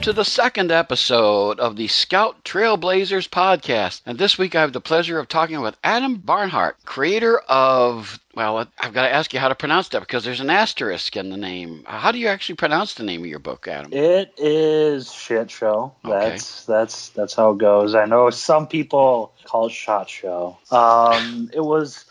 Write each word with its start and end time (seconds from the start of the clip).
Welcome 0.00 0.14
to 0.14 0.16
the 0.16 0.24
second 0.24 0.72
episode 0.72 1.60
of 1.60 1.76
the 1.76 1.86
Scout 1.86 2.42
Trailblazers 2.42 3.28
podcast. 3.28 4.00
And 4.06 4.16
this 4.16 4.38
week 4.38 4.54
I 4.54 4.62
have 4.62 4.72
the 4.72 4.80
pleasure 4.80 5.18
of 5.18 5.28
talking 5.28 5.60
with 5.60 5.76
Adam 5.84 6.16
Barnhardt, 6.16 6.72
creator 6.86 7.38
of, 7.40 8.18
well, 8.34 8.66
I've 8.78 8.94
got 8.94 9.02
to 9.02 9.12
ask 9.12 9.34
you 9.34 9.40
how 9.40 9.48
to 9.48 9.54
pronounce 9.54 9.90
that 9.90 10.00
because 10.00 10.24
there's 10.24 10.40
an 10.40 10.48
asterisk 10.48 11.18
in 11.18 11.28
the 11.28 11.36
name. 11.36 11.84
How 11.86 12.12
do 12.12 12.18
you 12.18 12.28
actually 12.28 12.54
pronounce 12.54 12.94
the 12.94 13.02
name 13.02 13.20
of 13.20 13.26
your 13.26 13.40
book, 13.40 13.68
Adam? 13.68 13.92
It 13.92 14.32
is 14.38 15.12
shit 15.12 15.50
show. 15.50 15.92
Okay. 16.02 16.30
That's 16.30 16.64
that's 16.64 17.10
that's 17.10 17.34
how 17.34 17.50
it 17.50 17.58
goes. 17.58 17.94
I 17.94 18.06
know 18.06 18.30
some 18.30 18.68
people 18.68 19.34
call 19.44 19.66
it 19.66 19.72
shot 19.72 20.08
show. 20.08 20.56
Um, 20.70 21.50
it 21.52 21.60
was 21.60 22.06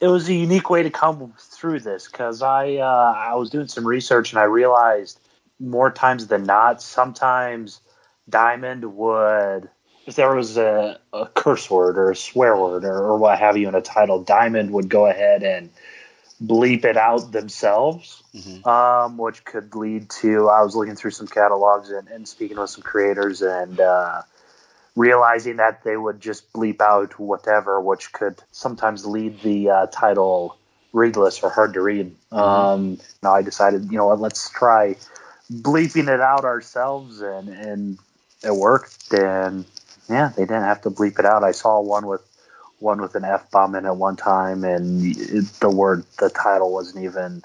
it 0.00 0.08
was 0.08 0.28
a 0.28 0.34
unique 0.34 0.70
way 0.70 0.82
to 0.82 0.90
come 0.90 1.34
through 1.38 1.80
this 1.80 2.08
because 2.08 2.42
I 2.42 2.78
uh, 2.78 3.14
I 3.16 3.36
was 3.36 3.48
doing 3.48 3.68
some 3.68 3.86
research 3.86 4.32
and 4.32 4.40
I 4.40 4.44
realized 4.44 5.20
more 5.64 5.90
times 5.90 6.26
than 6.26 6.44
not, 6.44 6.82
sometimes 6.82 7.80
Diamond 8.28 8.96
would, 8.96 9.68
if 10.06 10.16
there 10.16 10.34
was 10.34 10.56
a, 10.56 10.98
a 11.12 11.26
curse 11.26 11.70
word 11.70 11.98
or 11.98 12.10
a 12.10 12.16
swear 12.16 12.56
word 12.56 12.84
or, 12.84 12.96
or, 12.96 13.18
what 13.18 13.38
have 13.38 13.56
you 13.56 13.68
in 13.68 13.74
a 13.74 13.82
title, 13.82 14.22
Diamond 14.22 14.70
would 14.72 14.88
go 14.88 15.06
ahead 15.06 15.42
and 15.42 15.70
bleep 16.42 16.84
it 16.84 16.96
out 16.96 17.32
themselves, 17.32 18.22
mm-hmm. 18.34 18.68
um, 18.68 19.18
which 19.18 19.44
could 19.44 19.74
lead 19.74 20.10
to. 20.10 20.48
I 20.48 20.62
was 20.62 20.74
looking 20.74 20.96
through 20.96 21.12
some 21.12 21.26
catalogs 21.26 21.90
and, 21.90 22.08
and 22.08 22.26
speaking 22.26 22.58
with 22.58 22.70
some 22.70 22.82
creators 22.82 23.42
and 23.42 23.80
uh, 23.80 24.22
realizing 24.96 25.56
that 25.56 25.84
they 25.84 25.96
would 25.96 26.20
just 26.20 26.52
bleep 26.52 26.80
out 26.80 27.18
whatever, 27.18 27.80
which 27.80 28.12
could 28.12 28.42
sometimes 28.52 29.06
lead 29.06 29.40
the 29.40 29.70
uh, 29.70 29.86
title 29.86 30.56
readless 30.92 31.42
or 31.42 31.50
hard 31.50 31.74
to 31.74 31.80
read. 31.80 32.14
Mm-hmm. 32.32 32.36
Um, 32.36 32.98
now 33.22 33.34
I 33.34 33.42
decided, 33.42 33.90
you 33.90 33.98
know 33.98 34.06
what, 34.06 34.20
let's 34.20 34.48
try 34.50 34.96
bleeping 35.52 36.12
it 36.12 36.20
out 36.20 36.44
ourselves, 36.44 37.20
and 37.20 37.48
and 37.48 37.98
it 38.42 38.54
worked. 38.54 39.12
And 39.12 39.64
yeah, 40.08 40.32
they 40.36 40.42
didn't 40.42 40.64
have 40.64 40.82
to 40.82 40.90
bleep 40.90 41.18
it 41.18 41.24
out. 41.24 41.44
I 41.44 41.52
saw 41.52 41.80
one 41.80 42.06
with 42.06 42.22
one 42.78 43.00
with 43.00 43.14
an 43.14 43.24
f 43.24 43.50
bomb 43.50 43.74
in 43.74 43.86
it 43.86 43.94
one 43.94 44.16
time, 44.16 44.64
and 44.64 45.16
it, 45.16 45.44
the 45.60 45.70
word 45.70 46.04
the 46.18 46.30
title 46.30 46.72
wasn't 46.72 47.04
even 47.04 47.42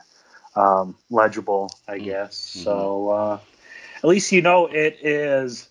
um, 0.55 0.95
legible. 1.09 1.71
I 1.87 1.95
mm-hmm. 1.95 2.05
guess 2.05 2.37
mm-hmm. 2.37 2.63
so. 2.63 3.09
Uh, 3.09 3.39
at 4.03 4.07
least 4.07 4.31
you 4.31 4.41
know 4.41 4.67
it 4.67 4.97
is 5.01 5.67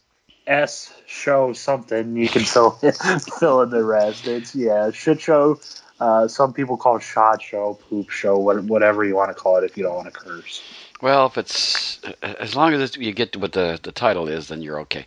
S 0.46 0.92
show 1.06 1.52
something. 1.52 2.16
You 2.16 2.28
can 2.28 2.42
fill 2.44 2.70
fill 2.70 3.62
in 3.62 3.70
the 3.70 3.84
rest. 3.84 4.26
It's 4.26 4.54
yeah, 4.54 4.90
shit 4.90 5.20
show. 5.20 5.60
Uh, 6.00 6.28
some 6.28 6.52
people 6.52 6.76
call 6.76 6.96
it 6.96 7.02
shot 7.02 7.42
show, 7.42 7.78
poop 7.88 8.08
show, 8.10 8.38
whatever 8.38 9.04
you 9.04 9.16
want 9.16 9.30
to 9.30 9.34
call 9.34 9.56
it 9.56 9.64
if 9.64 9.76
you 9.76 9.82
don't 9.82 9.96
want 9.96 10.06
to 10.06 10.12
curse. 10.12 10.62
Well, 11.00 11.26
if 11.26 11.38
it's 11.38 12.00
as 12.22 12.56
long 12.56 12.74
as 12.74 12.96
you 12.96 13.12
get 13.12 13.32
to 13.32 13.38
what 13.38 13.52
the 13.52 13.78
the 13.82 13.92
title 13.92 14.28
is, 14.28 14.48
then 14.48 14.62
you're 14.62 14.80
okay. 14.80 15.06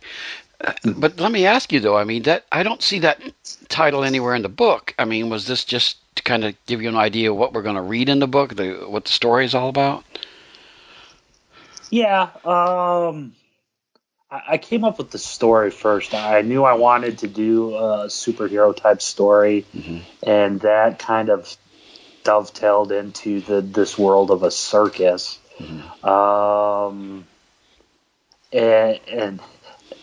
Uh, 0.60 0.72
but 0.96 1.18
let 1.20 1.32
me 1.32 1.46
ask 1.46 1.72
you 1.72 1.80
though. 1.80 1.96
I 1.96 2.04
mean, 2.04 2.22
that 2.22 2.46
I 2.50 2.62
don't 2.62 2.82
see 2.82 3.00
that 3.00 3.20
title 3.68 4.04
anywhere 4.04 4.34
in 4.34 4.42
the 4.42 4.48
book. 4.48 4.94
I 4.98 5.04
mean, 5.04 5.28
was 5.28 5.46
this 5.46 5.64
just 5.64 5.98
to 6.16 6.22
kind 6.22 6.44
of 6.44 6.54
give 6.66 6.82
you 6.82 6.88
an 6.88 6.96
idea 6.96 7.30
of 7.30 7.36
what 7.36 7.52
we're 7.52 7.62
going 7.62 7.76
to 7.76 7.82
read 7.82 8.08
in 8.08 8.18
the 8.18 8.26
book, 8.26 8.54
the 8.54 8.84
what 8.88 9.04
the 9.04 9.10
story 9.10 9.44
is 9.44 9.54
all 9.54 9.68
about? 9.68 10.04
Yeah, 11.90 12.30
um, 12.44 13.34
I, 14.30 14.42
I 14.52 14.58
came 14.58 14.84
up 14.84 14.98
with 14.98 15.10
the 15.10 15.18
story 15.18 15.70
first. 15.70 16.14
I 16.14 16.40
knew 16.40 16.64
I 16.64 16.74
wanted 16.74 17.18
to 17.18 17.28
do 17.28 17.74
a 17.74 18.06
superhero 18.06 18.74
type 18.74 19.02
story, 19.02 19.66
mm-hmm. 19.76 19.98
and 20.22 20.60
that 20.60 20.98
kind 20.98 21.28
of 21.28 21.54
dovetailed 22.24 22.92
into 22.92 23.40
the 23.40 23.60
this 23.60 23.98
world 23.98 24.30
of 24.30 24.42
a 24.42 24.50
circus. 24.50 25.38
Mm-hmm. 25.58 26.08
Um, 26.08 27.26
and, 28.52 29.00
and 29.08 29.40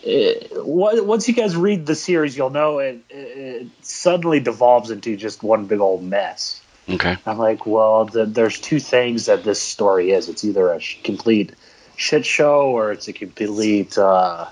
it, 0.02 0.52
once 0.64 1.28
you 1.28 1.34
guys 1.34 1.56
read 1.56 1.86
the 1.86 1.94
series, 1.94 2.36
you'll 2.36 2.50
know 2.50 2.78
it, 2.78 3.02
it, 3.10 3.66
suddenly 3.82 4.40
devolves 4.40 4.90
into 4.90 5.16
just 5.16 5.42
one 5.42 5.66
big 5.66 5.80
old 5.80 6.02
mess. 6.02 6.60
Okay. 6.88 7.16
I'm 7.26 7.38
like, 7.38 7.66
well, 7.66 8.06
the, 8.06 8.24
there's 8.24 8.58
two 8.58 8.80
things 8.80 9.26
that 9.26 9.44
this 9.44 9.60
story 9.60 10.10
is. 10.10 10.28
It's 10.28 10.44
either 10.44 10.72
a 10.72 10.80
complete 11.04 11.52
shit 11.96 12.24
show 12.24 12.70
or 12.70 12.92
it's 12.92 13.08
a 13.08 13.12
complete 13.12 13.96
uh, 13.98 14.46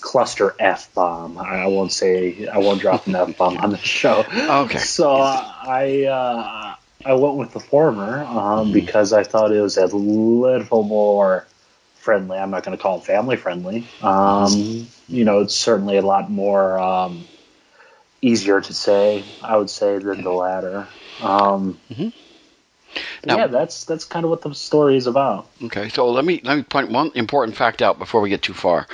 cluster 0.00 0.54
f 0.58 0.92
bomb. 0.94 1.38
I 1.38 1.66
won't 1.68 1.92
say 1.92 2.48
I 2.48 2.58
won't 2.58 2.80
drop 2.80 3.06
an 3.06 3.14
f 3.14 3.38
bomb 3.38 3.56
on 3.58 3.70
the 3.70 3.78
show. 3.78 4.24
Okay. 4.34 4.78
So 4.78 5.12
uh, 5.12 5.52
I 5.62 6.04
uh, 6.04 6.59
I 7.04 7.14
went 7.14 7.36
with 7.36 7.52
the 7.52 7.60
former 7.60 8.22
um, 8.24 8.66
hmm. 8.66 8.72
because 8.72 9.12
I 9.12 9.22
thought 9.22 9.52
it 9.52 9.60
was 9.60 9.76
a 9.76 9.86
little 9.86 10.82
more 10.82 11.46
friendly. 11.96 12.38
I'm 12.38 12.50
not 12.50 12.62
going 12.62 12.76
to 12.76 12.82
call 12.82 12.98
it 12.98 13.04
family 13.04 13.36
friendly. 13.36 13.86
Um, 14.02 14.52
hmm. 14.52 14.82
you 15.08 15.24
know, 15.24 15.40
it's 15.40 15.54
certainly 15.54 15.96
a 15.96 16.02
lot 16.02 16.30
more 16.30 16.78
um, 16.78 17.24
easier 18.22 18.60
to 18.60 18.74
say, 18.74 19.24
I 19.42 19.56
would 19.56 19.70
say, 19.70 19.98
than 19.98 20.22
the 20.22 20.32
latter. 20.32 20.86
Um, 21.22 21.78
mm-hmm. 21.90 22.08
Now, 23.24 23.36
yeah, 23.36 23.46
that's 23.46 23.84
that's 23.84 24.04
kind 24.04 24.24
of 24.24 24.30
what 24.30 24.42
the 24.42 24.52
story 24.52 24.96
is 24.96 25.06
about. 25.06 25.46
Okay, 25.62 25.90
so 25.90 26.10
let 26.10 26.24
me 26.24 26.40
let 26.42 26.56
me 26.56 26.62
point 26.64 26.90
one 26.90 27.12
important 27.14 27.56
fact 27.56 27.82
out 27.82 27.98
before 27.98 28.20
we 28.20 28.30
get 28.30 28.42
too 28.42 28.54
far, 28.54 28.88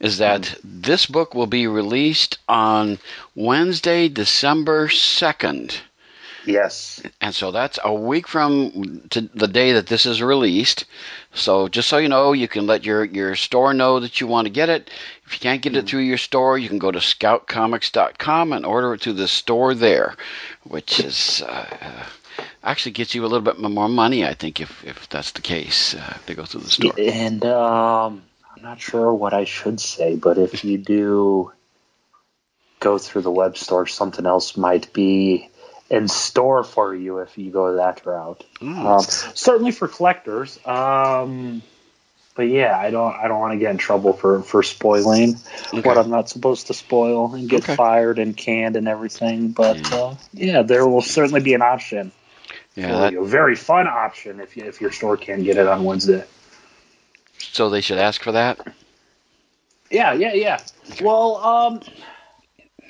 is 0.00 0.18
that 0.18 0.42
mm. 0.42 0.58
this 0.62 1.04
book 1.04 1.34
will 1.34 1.46
be 1.46 1.66
released 1.66 2.38
on 2.48 2.98
Wednesday, 3.34 4.08
December 4.08 4.88
second. 4.88 5.80
Yes. 6.44 7.02
And 7.20 7.34
so 7.34 7.50
that's 7.50 7.78
a 7.84 7.94
week 7.94 8.26
from 8.26 9.02
the 9.10 9.48
day 9.48 9.72
that 9.72 9.86
this 9.86 10.06
is 10.06 10.22
released. 10.22 10.84
So 11.34 11.68
just 11.68 11.88
so 11.88 11.98
you 11.98 12.08
know, 12.08 12.32
you 12.32 12.48
can 12.48 12.66
let 12.66 12.84
your, 12.84 13.04
your 13.04 13.36
store 13.36 13.72
know 13.74 14.00
that 14.00 14.20
you 14.20 14.26
want 14.26 14.46
to 14.46 14.52
get 14.52 14.68
it. 14.68 14.90
If 15.24 15.34
you 15.34 15.40
can't 15.40 15.62
get 15.62 15.76
it 15.76 15.82
hmm. 15.82 15.86
through 15.86 16.00
your 16.00 16.18
store, 16.18 16.58
you 16.58 16.68
can 16.68 16.78
go 16.78 16.90
to 16.90 16.98
scoutcomics.com 16.98 18.52
and 18.52 18.66
order 18.66 18.94
it 18.94 19.00
through 19.00 19.14
the 19.14 19.28
store 19.28 19.74
there, 19.74 20.16
which 20.64 21.00
is 21.00 21.42
uh, 21.42 22.06
actually 22.62 22.92
gets 22.92 23.14
you 23.14 23.22
a 23.22 23.28
little 23.28 23.40
bit 23.40 23.58
more 23.58 23.88
money, 23.88 24.26
I 24.26 24.34
think, 24.34 24.60
if, 24.60 24.84
if 24.84 25.08
that's 25.08 25.32
the 25.32 25.42
case. 25.42 25.94
Uh, 25.94 26.18
they 26.26 26.34
go 26.34 26.44
through 26.44 26.62
the 26.62 26.70
store. 26.70 26.92
And 26.98 27.44
um, 27.44 28.22
I'm 28.56 28.62
not 28.62 28.80
sure 28.80 29.12
what 29.14 29.32
I 29.32 29.44
should 29.44 29.80
say, 29.80 30.16
but 30.16 30.38
if 30.38 30.64
you 30.64 30.78
do 30.78 31.52
go 32.80 32.98
through 32.98 33.22
the 33.22 33.30
web 33.30 33.56
store, 33.56 33.86
something 33.86 34.26
else 34.26 34.56
might 34.56 34.92
be 34.92 35.48
in 35.92 36.08
store 36.08 36.64
for 36.64 36.94
you 36.94 37.18
if 37.18 37.36
you 37.36 37.50
go 37.50 37.76
that 37.76 38.04
route. 38.06 38.44
Mm. 38.60 38.78
Um, 38.78 39.02
certainly 39.02 39.72
for 39.72 39.86
collectors. 39.86 40.58
Um, 40.66 41.62
but 42.34 42.44
yeah, 42.44 42.76
I 42.78 42.90
don't 42.90 43.14
I 43.14 43.28
don't 43.28 43.38
want 43.38 43.52
to 43.52 43.58
get 43.58 43.70
in 43.70 43.76
trouble 43.76 44.14
for 44.14 44.42
for 44.42 44.62
spoiling 44.62 45.36
okay. 45.74 45.80
what 45.82 45.98
I'm 45.98 46.08
not 46.08 46.30
supposed 46.30 46.68
to 46.68 46.74
spoil 46.74 47.34
and 47.34 47.46
get 47.46 47.64
okay. 47.64 47.76
fired 47.76 48.18
and 48.18 48.34
canned 48.34 48.76
and 48.76 48.88
everything. 48.88 49.50
But 49.50 49.76
mm. 49.76 49.92
uh, 49.92 50.16
yeah, 50.32 50.62
there 50.62 50.88
will 50.88 51.02
certainly 51.02 51.42
be 51.42 51.52
an 51.52 51.62
option. 51.62 52.10
Yeah, 52.74 52.92
that, 52.92 53.14
a 53.14 53.22
very 53.22 53.54
fun 53.54 53.86
option 53.86 54.40
if 54.40 54.56
you, 54.56 54.64
if 54.64 54.80
your 54.80 54.92
store 54.92 55.18
can 55.18 55.42
get 55.42 55.58
it 55.58 55.66
on 55.66 55.84
Wednesday. 55.84 56.24
So 57.38 57.68
they 57.68 57.82
should 57.82 57.98
ask 57.98 58.22
for 58.22 58.32
that. 58.32 58.66
Yeah, 59.90 60.14
yeah, 60.14 60.32
yeah. 60.32 60.60
Well, 61.02 61.36
um, 61.36 61.80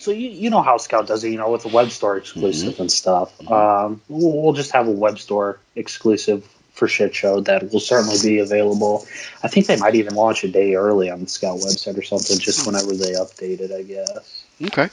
so 0.03 0.11
you, 0.11 0.31
you 0.31 0.51
know 0.51 0.63
how 0.63 0.79
Scout 0.79 1.07
does 1.07 1.23
it, 1.23 1.31
you 1.31 1.39
know, 1.39 1.53
with 1.53 1.63
the 1.63 1.69
web 1.69 1.91
store 1.91 2.17
exclusive 2.17 2.73
mm-hmm. 2.73 2.83
and 2.83 2.91
stuff. 2.91 3.41
Um, 3.49 4.01
we'll, 4.09 4.43
we'll, 4.43 4.53
just 4.53 4.73
have 4.73 4.89
a 4.89 4.91
web 4.91 5.17
store 5.21 5.61
exclusive 5.77 6.45
for 6.73 6.89
Shit 6.89 7.15
Show 7.15 7.41
that 7.43 7.71
will 7.73 7.79
certainly 7.79 8.17
be 8.21 8.41
available. 8.41 9.07
I 9.45 9.49
think 9.49 9.67
they 9.67 9.77
might 9.77 9.95
even 9.95 10.17
launch 10.17 10.43
a 10.43 10.49
day 10.49 10.75
early 10.75 11.09
on 11.09 11.21
the 11.21 11.29
Scout 11.29 11.59
website 11.59 11.97
or 11.97 12.03
something, 12.03 12.37
just 12.41 12.67
whenever 12.67 12.95
they 12.95 13.13
update 13.13 13.61
it, 13.61 13.71
I 13.71 13.83
guess. 13.83 14.45
Okay. 14.61 14.89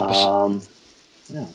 Um, 0.00 0.62
yeah. 1.28 1.46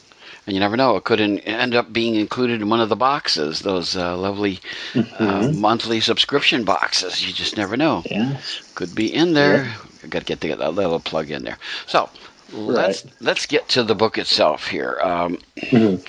And 0.46 0.56
you 0.56 0.60
never 0.60 0.78
know; 0.78 0.96
it 0.96 1.04
could 1.04 1.20
end 1.20 1.74
up 1.74 1.92
being 1.92 2.14
included 2.16 2.62
in 2.62 2.70
one 2.70 2.81
of 2.81 2.90
the 2.90 2.96
boxes, 2.96 3.62
those 3.62 3.98
uh, 3.98 4.16
lovely 4.16 4.60
mm-hmm. 4.94 5.24
uh, 5.24 5.52
monthly 5.54 6.02
subscription 6.02 6.66
boxes. 6.66 7.25
You 7.25 7.34
just 7.34 7.58
never 7.58 7.78
know. 7.78 8.04
Yeah, 8.06 8.38
could 8.75 8.94
be 8.94 9.12
in 9.12 9.34
there. 9.34 9.66
Yeah. 9.66 10.08
Got 10.10 10.25
to 10.25 10.38
get 10.38 10.58
that 10.58 10.74
little 10.74 11.00
plug 11.00 11.30
in 11.30 11.44
there. 11.44 11.60
So 11.86 12.10
let's 12.53 13.06
right. 13.06 13.13
let's 13.19 13.45
get 13.45 13.68
to 13.69 13.83
the 13.83 13.95
book 13.95 14.18
itself 14.18 14.68
here. 14.68 15.00
Um, 15.01 15.38
mm-hmm. 15.57 16.03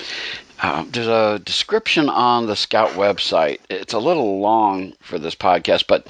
uh, 0.61 0.85
there's 0.91 1.09
a 1.09 1.41
description 1.45 2.09
on 2.09 2.47
the 2.47 2.57
Scout 2.57 2.91
website. 2.91 3.59
It's 3.69 3.95
a 3.95 3.99
little 3.99 4.41
long 4.41 4.93
for 5.01 5.19
this 5.19 5.35
podcast, 5.35 5.87
but 5.87 6.07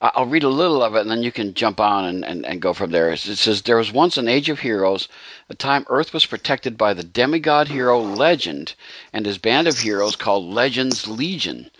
I'll 0.00 0.26
read 0.26 0.42
a 0.42 0.48
little 0.48 0.82
of 0.82 0.94
it 0.94 1.00
and 1.00 1.10
then 1.10 1.22
you 1.22 1.32
can 1.32 1.54
jump 1.54 1.80
on 1.80 2.04
and, 2.06 2.24
and, 2.24 2.46
and 2.46 2.62
go 2.62 2.72
from 2.72 2.90
there. 2.90 3.10
It 3.10 3.18
says, 3.18 3.62
There 3.62 3.76
was 3.76 3.92
once 3.92 4.16
an 4.16 4.28
age 4.28 4.48
of 4.48 4.60
heroes, 4.60 5.08
a 5.48 5.54
time 5.54 5.84
Earth 5.88 6.12
was 6.12 6.26
protected 6.26 6.78
by 6.78 6.94
the 6.94 7.02
demigod 7.02 7.68
hero 7.68 8.00
Legend 8.00 8.74
and 9.12 9.26
his 9.26 9.38
band 9.38 9.68
of 9.68 9.78
heroes 9.78 10.16
called 10.16 10.44
Legend's 10.44 11.06
Legion, 11.06 11.70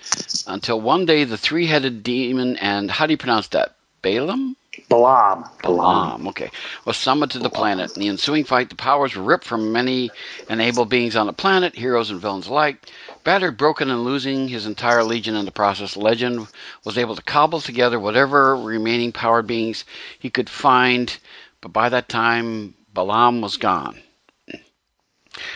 until 0.46 0.80
one 0.80 1.06
day 1.06 1.24
the 1.24 1.38
three 1.38 1.66
headed 1.66 2.02
demon 2.02 2.56
and, 2.58 2.90
how 2.90 3.06
do 3.06 3.12
you 3.12 3.18
pronounce 3.18 3.48
that? 3.48 3.76
Balaam? 4.02 4.56
Balaam. 4.88 5.44
Balaam, 5.62 6.28
okay. 6.28 6.50
Was 6.84 6.96
summoned 6.96 7.32
to 7.32 7.38
the 7.38 7.50
planet. 7.50 7.96
In 7.96 8.02
the 8.02 8.08
ensuing 8.08 8.44
fight, 8.44 8.68
the 8.68 8.74
powers 8.74 9.14
were 9.14 9.22
ripped 9.22 9.44
from 9.44 9.72
many 9.72 10.10
and 10.48 10.60
able 10.60 10.84
beings 10.84 11.16
on 11.16 11.26
the 11.26 11.32
planet, 11.32 11.74
heroes 11.74 12.10
and 12.10 12.20
villains 12.20 12.46
alike. 12.46 12.90
Battered, 13.22 13.56
broken, 13.56 13.90
and 13.90 14.04
losing 14.04 14.48
his 14.48 14.66
entire 14.66 15.04
legion 15.04 15.36
in 15.36 15.44
the 15.44 15.50
process, 15.50 15.96
Legend 15.96 16.46
was 16.84 16.96
able 16.96 17.14
to 17.14 17.22
cobble 17.22 17.60
together 17.60 18.00
whatever 18.00 18.56
remaining 18.56 19.12
powered 19.12 19.46
beings 19.46 19.84
he 20.18 20.30
could 20.30 20.48
find, 20.48 21.18
but 21.60 21.72
by 21.72 21.88
that 21.88 22.08
time, 22.08 22.74
Balaam 22.94 23.40
was 23.40 23.56
gone. 23.56 24.00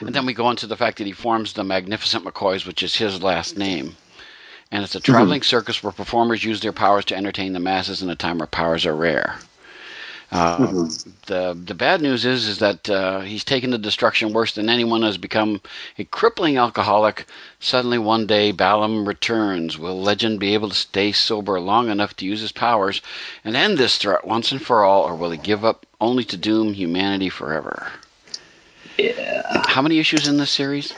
And 0.01 0.15
then 0.15 0.27
we 0.27 0.35
go 0.35 0.51
into 0.51 0.67
the 0.67 0.77
fact 0.77 0.99
that 0.99 1.07
he 1.07 1.13
forms 1.13 1.53
the 1.53 1.65
Magnificent 1.65 2.25
McCoys, 2.25 2.67
which 2.67 2.83
is 2.83 2.95
his 2.95 3.23
last 3.23 3.57
name. 3.57 3.97
And 4.75 4.83
it's 4.83 4.97
a 4.97 5.01
traveling 5.01 5.39
mm-hmm. 5.39 5.45
circus 5.45 5.85
where 5.85 5.93
performers 5.93 6.43
use 6.43 6.61
their 6.61 6.73
powers 6.73 7.05
to 7.05 7.17
entertain 7.17 7.53
the 7.53 7.61
masses 7.61 8.03
in 8.03 8.11
a 8.11 8.17
time 8.17 8.39
where 8.39 8.49
powers 8.49 8.85
are 8.85 8.97
rare. 8.97 9.37
Uh, 10.33 10.57
mm-hmm. 10.57 11.11
The 11.27 11.57
the 11.65 11.75
bad 11.75 12.03
news 12.03 12.25
is 12.25 12.49
is 12.49 12.59
that 12.59 12.91
uh, 12.91 13.21
he's 13.21 13.45
taken 13.45 13.71
the 13.71 13.79
destruction 13.79 14.33
worse 14.33 14.53
than 14.53 14.69
anyone 14.69 15.03
has 15.03 15.17
become 15.17 15.61
a 15.97 16.03
crippling 16.03 16.57
alcoholic. 16.57 17.27
Suddenly 17.61 17.99
one 17.99 18.27
day 18.27 18.51
Balaam 18.51 19.07
returns. 19.07 19.79
Will 19.79 20.03
Legend 20.03 20.41
be 20.41 20.55
able 20.55 20.71
to 20.71 20.75
stay 20.75 21.13
sober 21.13 21.61
long 21.61 21.89
enough 21.89 22.17
to 22.17 22.27
use 22.27 22.41
his 22.41 22.51
powers 22.51 23.01
and 23.45 23.55
end 23.55 23.79
this 23.79 23.97
threat 23.97 24.27
once 24.27 24.51
and 24.51 24.61
for 24.61 24.83
all, 24.83 25.03
or 25.03 25.15
will 25.15 25.31
he 25.31 25.39
give 25.39 25.65
up 25.65 25.87
only 26.01 26.25
to 26.25 26.37
doom 26.37 26.75
humanity 26.75 27.29
forever? 27.29 27.93
Yeah. 28.99 29.63
How 29.69 29.83
many 29.83 30.01
issues 30.01 30.27
in 30.27 30.37
this 30.37 30.51
series? 30.51 30.93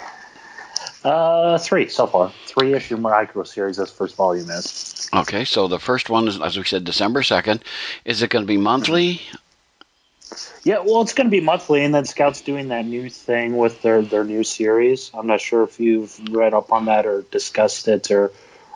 Uh, 1.07 1.57
three 1.57 1.89
so 1.89 2.05
far. 2.09 2.33
Three 2.47 2.75
issue 2.75 2.97
micro 2.97 3.45
series. 3.45 3.77
This 3.77 3.93
first 3.93 4.17
volume 4.17 4.51
is. 4.51 5.09
Okay, 5.15 5.45
so 5.45 5.69
the 5.69 5.79
first 5.79 6.11
one 6.11 6.27
is, 6.27 6.41
as 6.41 6.59
we 6.59 6.65
said, 6.65 6.83
December 6.83 7.23
second. 7.23 7.63
Is 8.05 8.23
it 8.23 8.31
going 8.31 8.43
to 8.43 8.47
be 8.47 8.57
monthly? 8.57 9.21
Yeah, 10.65 10.81
well, 10.81 11.03
it's 11.03 11.15
going 11.15 11.29
to 11.29 11.31
be 11.31 11.41
monthly, 11.41 11.85
and 11.85 11.95
then 11.95 12.07
Scout's 12.07 12.41
doing 12.41 12.69
that 12.69 12.87
new 12.87 13.09
thing 13.09 13.57
with 13.57 13.83
their 13.83 14.03
their 14.03 14.25
new 14.25 14.43
series. 14.43 15.13
I'm 15.15 15.29
not 15.29 15.41
sure 15.41 15.63
if 15.63 15.79
you've 15.79 16.19
read 16.35 16.55
up 16.55 16.73
on 16.73 16.87
that 16.87 17.07
or 17.07 17.23
discussed 17.23 17.87
it 17.87 18.11
or 18.11 18.33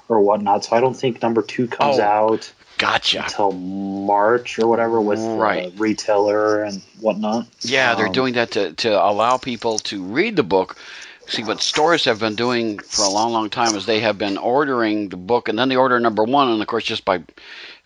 or 0.09 0.21
whatnot. 0.21 0.67
So 0.67 0.77
I 0.77 0.81
don't 0.81 0.95
think 0.95 1.21
number 1.23 1.43
two 1.43 1.67
comes 1.67 1.99
oh. 1.99 2.05
out. 2.05 2.53
Gotcha. 2.79 3.25
Until 3.25 3.51
March 3.51 4.61
or 4.61 4.69
whatever 4.69 5.01
with 5.01 5.19
right. 5.19 5.73
retailer 5.77 6.63
and 6.63 6.81
whatnot. 7.01 7.49
Yeah, 7.63 7.97
they're 7.97 8.07
um, 8.07 8.13
doing 8.13 8.35
that 8.35 8.53
to, 8.53 8.73
to 8.75 9.05
allow 9.05 9.37
people 9.37 9.81
to 9.81 10.05
read 10.05 10.37
the 10.37 10.45
book. 10.45 10.77
See, 11.27 11.45
what 11.45 11.63
stores 11.63 12.05
have 12.07 12.19
been 12.19 12.35
doing 12.35 12.79
for 12.79 13.05
a 13.05 13.09
long, 13.09 13.33
long 13.33 13.51
time 13.51 13.77
is 13.77 13.87
they 13.87 14.01
have 14.01 14.19
been 14.19 14.37
ordering 14.37 15.11
the 15.11 15.17
book, 15.17 15.49
and 15.49 15.59
then 15.59 15.69
they 15.69 15.77
order 15.77 16.01
number 16.01 16.25
one, 16.25 16.49
and 16.49 16.61
of 16.61 16.67
course, 16.67 16.85
just 16.85 17.05
by 17.05 17.23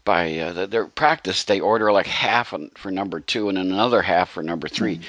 by 0.05 0.39
uh, 0.39 0.67
their 0.67 0.87
practice, 0.87 1.45
they 1.45 1.61
order 1.61 1.91
like 1.91 2.07
half 2.07 2.53
for 2.75 2.91
number 2.91 3.21
two 3.21 3.49
and 3.49 3.57
another 3.57 4.03
half 4.03 4.31
for 4.31 4.43
number 4.43 4.69
3 4.69 4.97
mm-hmm. 4.97 5.03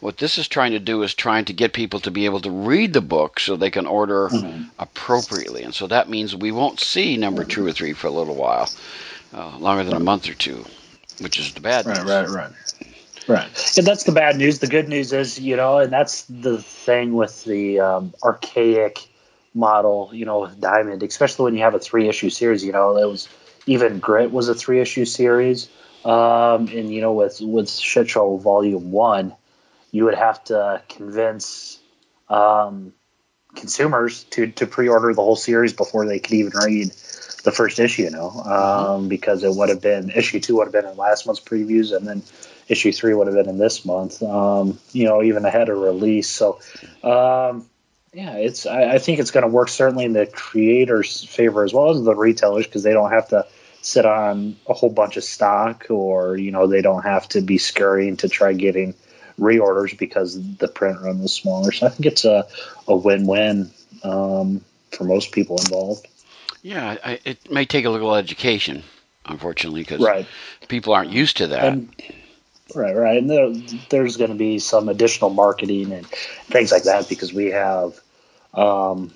What 0.00 0.18
this 0.18 0.36
is 0.36 0.46
trying 0.46 0.72
to 0.72 0.78
do 0.78 1.02
is 1.02 1.14
trying 1.14 1.46
to 1.46 1.54
get 1.54 1.72
people 1.72 2.00
to 2.00 2.10
be 2.10 2.26
able 2.26 2.40
to 2.40 2.50
read 2.50 2.92
the 2.92 3.00
book 3.00 3.40
so 3.40 3.56
they 3.56 3.70
can 3.70 3.86
order 3.86 4.28
mm-hmm. 4.28 4.64
appropriately, 4.78 5.62
and 5.62 5.74
so 5.74 5.86
that 5.86 6.10
means 6.10 6.36
we 6.36 6.52
won't 6.52 6.80
see 6.80 7.16
number 7.16 7.44
two 7.44 7.66
or 7.66 7.72
three 7.72 7.94
for 7.94 8.08
a 8.08 8.10
little 8.10 8.36
while 8.36 8.68
uh, 9.34 9.56
longer 9.58 9.84
than 9.84 9.94
a 9.94 10.00
month 10.00 10.28
or 10.28 10.34
two, 10.34 10.64
which 11.20 11.38
is 11.38 11.54
the 11.54 11.60
bad 11.60 11.86
news. 11.86 11.98
right, 12.00 12.22
news. 12.22 12.34
Right, 12.34 12.50
right, 12.80 12.91
right. 13.28 13.76
And 13.76 13.86
that's 13.86 14.04
the 14.04 14.12
bad 14.12 14.36
news. 14.36 14.58
The 14.58 14.66
good 14.66 14.88
news 14.88 15.12
is, 15.12 15.38
you 15.38 15.56
know, 15.56 15.78
and 15.78 15.92
that's 15.92 16.22
the 16.24 16.60
thing 16.60 17.12
with 17.14 17.44
the 17.44 17.80
um, 17.80 18.14
archaic 18.22 19.08
model, 19.54 20.10
you 20.12 20.24
know, 20.24 20.40
with 20.40 20.60
Diamond, 20.60 21.02
especially 21.02 21.44
when 21.44 21.54
you 21.54 21.62
have 21.62 21.74
a 21.74 21.78
three 21.78 22.08
issue 22.08 22.30
series, 22.30 22.64
you 22.64 22.72
know, 22.72 22.96
it 22.96 23.06
was 23.06 23.28
even 23.66 23.98
Grit 23.98 24.32
was 24.32 24.48
a 24.48 24.54
three 24.54 24.80
issue 24.80 25.04
series. 25.04 25.68
Um, 26.04 26.66
and, 26.68 26.92
you 26.92 27.00
know, 27.00 27.12
with, 27.12 27.40
with 27.40 27.70
Shit 27.70 28.10
Show 28.10 28.36
Volume 28.36 28.90
1, 28.90 29.34
you 29.92 30.04
would 30.04 30.14
have 30.14 30.42
to 30.44 30.82
convince 30.88 31.78
um, 32.28 32.92
consumers 33.54 34.24
to, 34.24 34.48
to 34.52 34.66
pre 34.66 34.88
order 34.88 35.14
the 35.14 35.22
whole 35.22 35.36
series 35.36 35.72
before 35.72 36.06
they 36.06 36.18
could 36.18 36.32
even 36.32 36.52
read 36.64 36.88
the 37.44 37.52
first 37.52 37.78
issue, 37.78 38.04
you 38.04 38.10
know, 38.10 38.30
um, 38.30 39.08
because 39.08 39.42
it 39.44 39.52
would 39.54 39.68
have 39.68 39.80
been 39.80 40.10
issue 40.10 40.40
two 40.40 40.56
would 40.56 40.64
have 40.64 40.72
been 40.72 40.86
in 40.86 40.96
last 40.96 41.26
month's 41.26 41.40
previews, 41.40 41.94
and 41.94 42.06
then 42.06 42.22
issue 42.68 42.92
three 42.92 43.14
would 43.14 43.26
have 43.26 43.36
been 43.36 43.48
in 43.48 43.58
this 43.58 43.84
month, 43.84 44.22
um, 44.22 44.78
you 44.92 45.04
know, 45.04 45.22
even 45.22 45.44
ahead 45.44 45.68
of 45.68 45.78
release. 45.78 46.28
So, 46.28 46.60
um, 47.02 47.66
yeah, 48.12 48.34
it's 48.36 48.66
I, 48.66 48.94
I 48.94 48.98
think 48.98 49.18
it's 49.18 49.30
going 49.30 49.42
to 49.42 49.48
work 49.48 49.68
certainly 49.68 50.04
in 50.04 50.12
the 50.12 50.26
creators' 50.26 51.24
favor 51.24 51.64
as 51.64 51.72
well 51.72 51.90
as 51.90 52.02
the 52.02 52.14
retailers 52.14 52.66
because 52.66 52.82
they 52.82 52.92
don't 52.92 53.10
have 53.10 53.28
to 53.28 53.46
sit 53.80 54.06
on 54.06 54.56
a 54.68 54.74
whole 54.74 54.90
bunch 54.90 55.16
of 55.16 55.24
stock 55.24 55.86
or 55.90 56.36
you 56.36 56.52
know 56.52 56.66
they 56.66 56.82
don't 56.82 57.02
have 57.02 57.28
to 57.30 57.40
be 57.40 57.58
scurrying 57.58 58.16
to 58.18 58.28
try 58.28 58.52
getting 58.52 58.94
reorders 59.38 59.96
because 59.98 60.38
the 60.56 60.68
print 60.68 61.00
run 61.00 61.20
was 61.20 61.32
smaller. 61.32 61.72
So 61.72 61.86
I 61.86 61.88
think 61.88 62.06
it's 62.06 62.24
a, 62.24 62.46
a 62.86 62.94
win-win 62.94 63.70
um, 64.04 64.64
for 64.90 65.04
most 65.04 65.32
people 65.32 65.56
involved. 65.58 66.06
Yeah, 66.62 66.96
I, 67.04 67.18
it 67.24 67.50
may 67.50 67.64
take 67.64 67.86
a 67.86 67.90
little 67.90 68.14
education, 68.14 68.84
unfortunately, 69.26 69.80
because 69.80 70.00
right. 70.00 70.26
people 70.68 70.92
aren't 70.92 71.10
used 71.10 71.38
to 71.38 71.48
that. 71.48 71.64
And, 71.64 71.92
right, 72.74 72.94
right. 72.94 73.18
And 73.18 73.30
there, 73.30 73.52
there's 73.90 74.16
going 74.16 74.30
to 74.30 74.36
be 74.36 74.58
some 74.58 74.88
additional 74.88 75.30
marketing 75.30 75.92
and 75.92 76.06
things 76.06 76.72
like 76.72 76.84
that 76.84 77.08
because 77.08 77.32
we 77.32 77.46
have, 77.50 78.00
um, 78.54 79.12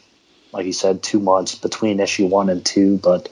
like 0.53 0.67
you 0.67 0.73
said, 0.73 1.03
two 1.03 1.21
months 1.21 1.55
between 1.55 2.01
issue 2.01 2.27
one 2.27 2.49
and 2.49 2.65
two. 2.65 2.99
But 2.99 3.29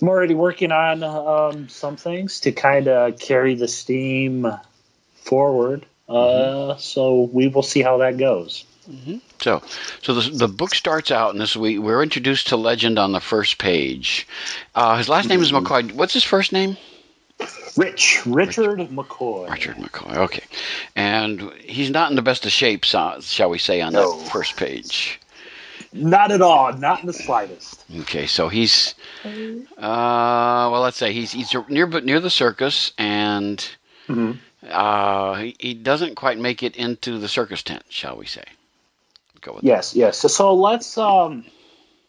I'm 0.00 0.08
already 0.08 0.34
working 0.34 0.72
on 0.72 1.02
um, 1.02 1.68
some 1.68 1.96
things 1.96 2.40
to 2.40 2.52
kind 2.52 2.88
of 2.88 3.18
carry 3.18 3.54
the 3.54 3.68
steam 3.68 4.50
forward. 5.22 5.86
Mm-hmm. 6.08 6.70
Uh, 6.70 6.76
so 6.76 7.22
we 7.22 7.48
will 7.48 7.62
see 7.62 7.82
how 7.82 7.98
that 7.98 8.16
goes. 8.16 8.64
Mm-hmm. 8.90 9.16
So, 9.40 9.62
so 10.02 10.14
the, 10.14 10.30
the 10.30 10.48
book 10.48 10.74
starts 10.74 11.10
out, 11.10 11.32
and 11.32 11.40
this 11.40 11.54
we 11.54 11.78
we're 11.78 12.02
introduced 12.02 12.48
to 12.48 12.56
Legend 12.56 12.98
on 12.98 13.12
the 13.12 13.20
first 13.20 13.58
page. 13.58 14.26
Uh, 14.74 14.96
his 14.96 15.08
last 15.08 15.28
name 15.28 15.42
is 15.42 15.52
mm-hmm. 15.52 15.66
McCoy. 15.66 15.92
What's 15.92 16.14
his 16.14 16.24
first 16.24 16.52
name? 16.52 16.78
Rich 17.76 18.22
Richard 18.26 18.78
McCoy. 18.78 19.50
Richard 19.50 19.76
McCoy. 19.76 20.16
Okay, 20.16 20.44
and 20.96 21.52
he's 21.64 21.90
not 21.90 22.10
in 22.10 22.16
the 22.16 22.22
best 22.22 22.46
of 22.46 22.52
shape, 22.52 22.84
shall 22.84 23.50
we 23.50 23.58
say, 23.58 23.80
on 23.80 23.92
no. 23.92 24.18
that 24.18 24.30
first 24.30 24.56
page. 24.56 25.20
Not 25.92 26.32
at 26.32 26.42
all. 26.42 26.72
Not 26.74 27.00
in 27.00 27.06
the 27.06 27.12
slightest. 27.12 27.82
Okay, 28.00 28.26
so 28.26 28.48
he's, 28.48 28.94
uh, 29.24 29.28
well, 29.78 30.80
let's 30.80 30.98
say 30.98 31.12
he's 31.12 31.32
he's 31.32 31.54
near 31.68 31.86
but 31.86 32.04
near 32.04 32.20
the 32.20 32.30
circus, 32.30 32.92
and 32.98 33.58
mm-hmm. 34.06 34.32
uh, 34.68 35.34
he, 35.36 35.56
he 35.58 35.74
doesn't 35.74 36.14
quite 36.14 36.38
make 36.38 36.62
it 36.62 36.76
into 36.76 37.18
the 37.18 37.28
circus 37.28 37.62
tent, 37.62 37.84
shall 37.88 38.16
we 38.16 38.26
say? 38.26 38.44
go 39.40 39.54
with 39.54 39.64
yes, 39.64 39.92
that. 39.92 39.98
yes. 39.98 40.18
So, 40.18 40.28
so 40.28 40.54
let's. 40.54 40.98
Um, 40.98 41.44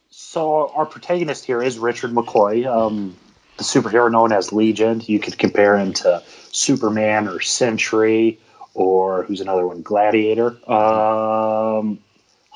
so 0.09 0.69
our 0.69 0.85
protagonist 0.85 1.45
here 1.45 1.61
is 1.61 1.77
Richard 1.77 2.11
McCoy, 2.11 2.65
um, 2.65 3.15
the 3.59 3.65
superhero 3.65 4.09
known 4.09 4.31
as 4.31 4.51
Legion. 4.51 5.01
You 5.05 5.19
could 5.19 5.37
compare 5.37 5.77
him 5.77 5.93
to 5.95 6.23
Superman 6.51 7.27
or 7.27 7.41
Sentry, 7.41 8.39
or 8.73 9.23
who's 9.23 9.41
another 9.41 9.67
one, 9.67 9.81
Gladiator, 9.81 10.51
um, 10.71 11.99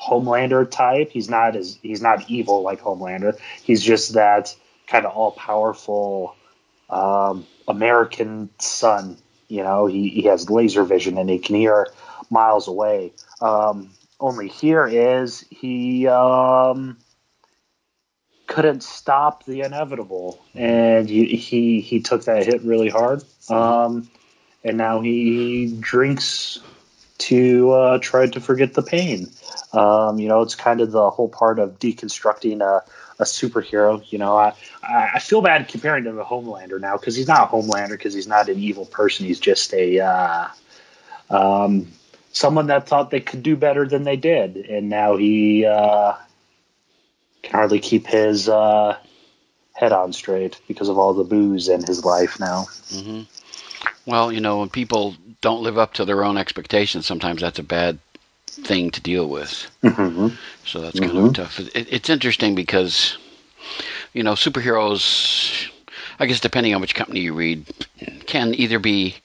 Homelander 0.00 0.68
type. 0.68 1.10
He's 1.10 1.28
not 1.28 1.56
as 1.56 1.78
he's 1.82 2.02
not 2.02 2.28
evil 2.30 2.62
like 2.62 2.80
Homelander. 2.80 3.38
He's 3.62 3.82
just 3.82 4.14
that 4.14 4.56
kind 4.86 5.04
of 5.04 5.12
all 5.12 5.30
powerful 5.30 6.34
um, 6.88 7.46
American 7.68 8.48
son. 8.58 9.18
You 9.48 9.62
know, 9.62 9.86
he, 9.86 10.08
he 10.08 10.22
has 10.22 10.48
laser 10.48 10.84
vision 10.84 11.18
and 11.18 11.28
he 11.28 11.38
can 11.38 11.54
hear 11.54 11.86
miles 12.30 12.66
away. 12.66 13.12
Um, 13.42 13.90
only 14.18 14.48
here 14.48 14.86
is 14.86 15.44
he 15.50 16.06
um, 16.08 16.96
couldn't 18.54 18.84
stop 18.84 19.44
the 19.46 19.62
inevitable, 19.62 20.40
and 20.54 21.08
he 21.08 21.34
he, 21.34 21.80
he 21.80 21.98
took 21.98 22.26
that 22.26 22.46
hit 22.46 22.62
really 22.62 22.88
hard. 22.88 23.24
Um, 23.50 24.08
and 24.62 24.76
now 24.78 25.00
he 25.00 25.76
drinks 25.80 26.60
to 27.18 27.72
uh, 27.72 27.98
try 27.98 28.28
to 28.28 28.40
forget 28.40 28.72
the 28.72 28.82
pain. 28.82 29.26
Um, 29.72 30.20
you 30.20 30.28
know, 30.28 30.42
it's 30.42 30.54
kind 30.54 30.80
of 30.80 30.92
the 30.92 31.10
whole 31.10 31.28
part 31.28 31.58
of 31.58 31.80
deconstructing 31.80 32.60
a, 32.60 32.84
a 33.18 33.24
superhero. 33.24 34.00
You 34.12 34.18
know, 34.20 34.36
I, 34.36 34.54
I 34.84 35.18
feel 35.18 35.42
bad 35.42 35.66
comparing 35.66 36.04
him 36.04 36.16
to 36.16 36.22
Homelander 36.22 36.80
now 36.80 36.96
because 36.96 37.16
he's 37.16 37.26
not 37.26 37.48
a 37.48 37.56
Homelander 37.56 37.90
because 37.90 38.14
he's 38.14 38.28
not 38.28 38.48
an 38.48 38.60
evil 38.60 38.86
person. 38.86 39.26
He's 39.26 39.40
just 39.40 39.74
a 39.74 39.98
uh, 39.98 40.48
um, 41.28 41.88
someone 42.30 42.68
that 42.68 42.86
thought 42.86 43.10
they 43.10 43.20
could 43.20 43.42
do 43.42 43.56
better 43.56 43.84
than 43.84 44.04
they 44.04 44.16
did, 44.16 44.56
and 44.58 44.88
now 44.88 45.16
he 45.16 45.66
uh, 45.66 46.14
can 47.44 47.52
hardly 47.52 47.78
keep 47.78 48.06
his 48.06 48.48
uh, 48.48 48.96
head 49.72 49.92
on 49.92 50.12
straight 50.12 50.60
because 50.66 50.88
of 50.88 50.98
all 50.98 51.14
the 51.14 51.24
booze 51.24 51.68
in 51.68 51.82
his 51.84 52.04
life 52.04 52.40
now. 52.40 52.66
Mm-hmm. 52.88 53.22
Well, 54.06 54.32
you 54.32 54.40
know, 54.40 54.58
when 54.58 54.68
people 54.68 55.14
don't 55.40 55.62
live 55.62 55.78
up 55.78 55.94
to 55.94 56.04
their 56.04 56.24
own 56.24 56.36
expectations, 56.36 57.06
sometimes 57.06 57.40
that's 57.40 57.58
a 57.58 57.62
bad 57.62 57.98
thing 58.46 58.90
to 58.92 59.00
deal 59.00 59.28
with. 59.28 59.70
Mm-hmm. 59.82 60.28
So 60.64 60.80
that's 60.80 60.98
kind 61.00 61.12
mm-hmm. 61.12 61.26
of 61.26 61.34
tough. 61.34 61.60
It, 61.60 61.92
it's 61.92 62.10
interesting 62.10 62.54
because, 62.54 63.16
you 64.12 64.22
know, 64.22 64.32
superheroes, 64.32 65.68
I 66.18 66.26
guess 66.26 66.40
depending 66.40 66.74
on 66.74 66.80
which 66.80 66.94
company 66.94 67.20
you 67.20 67.34
read, 67.34 67.66
can 68.26 68.54
either 68.54 68.78
be 68.78 69.16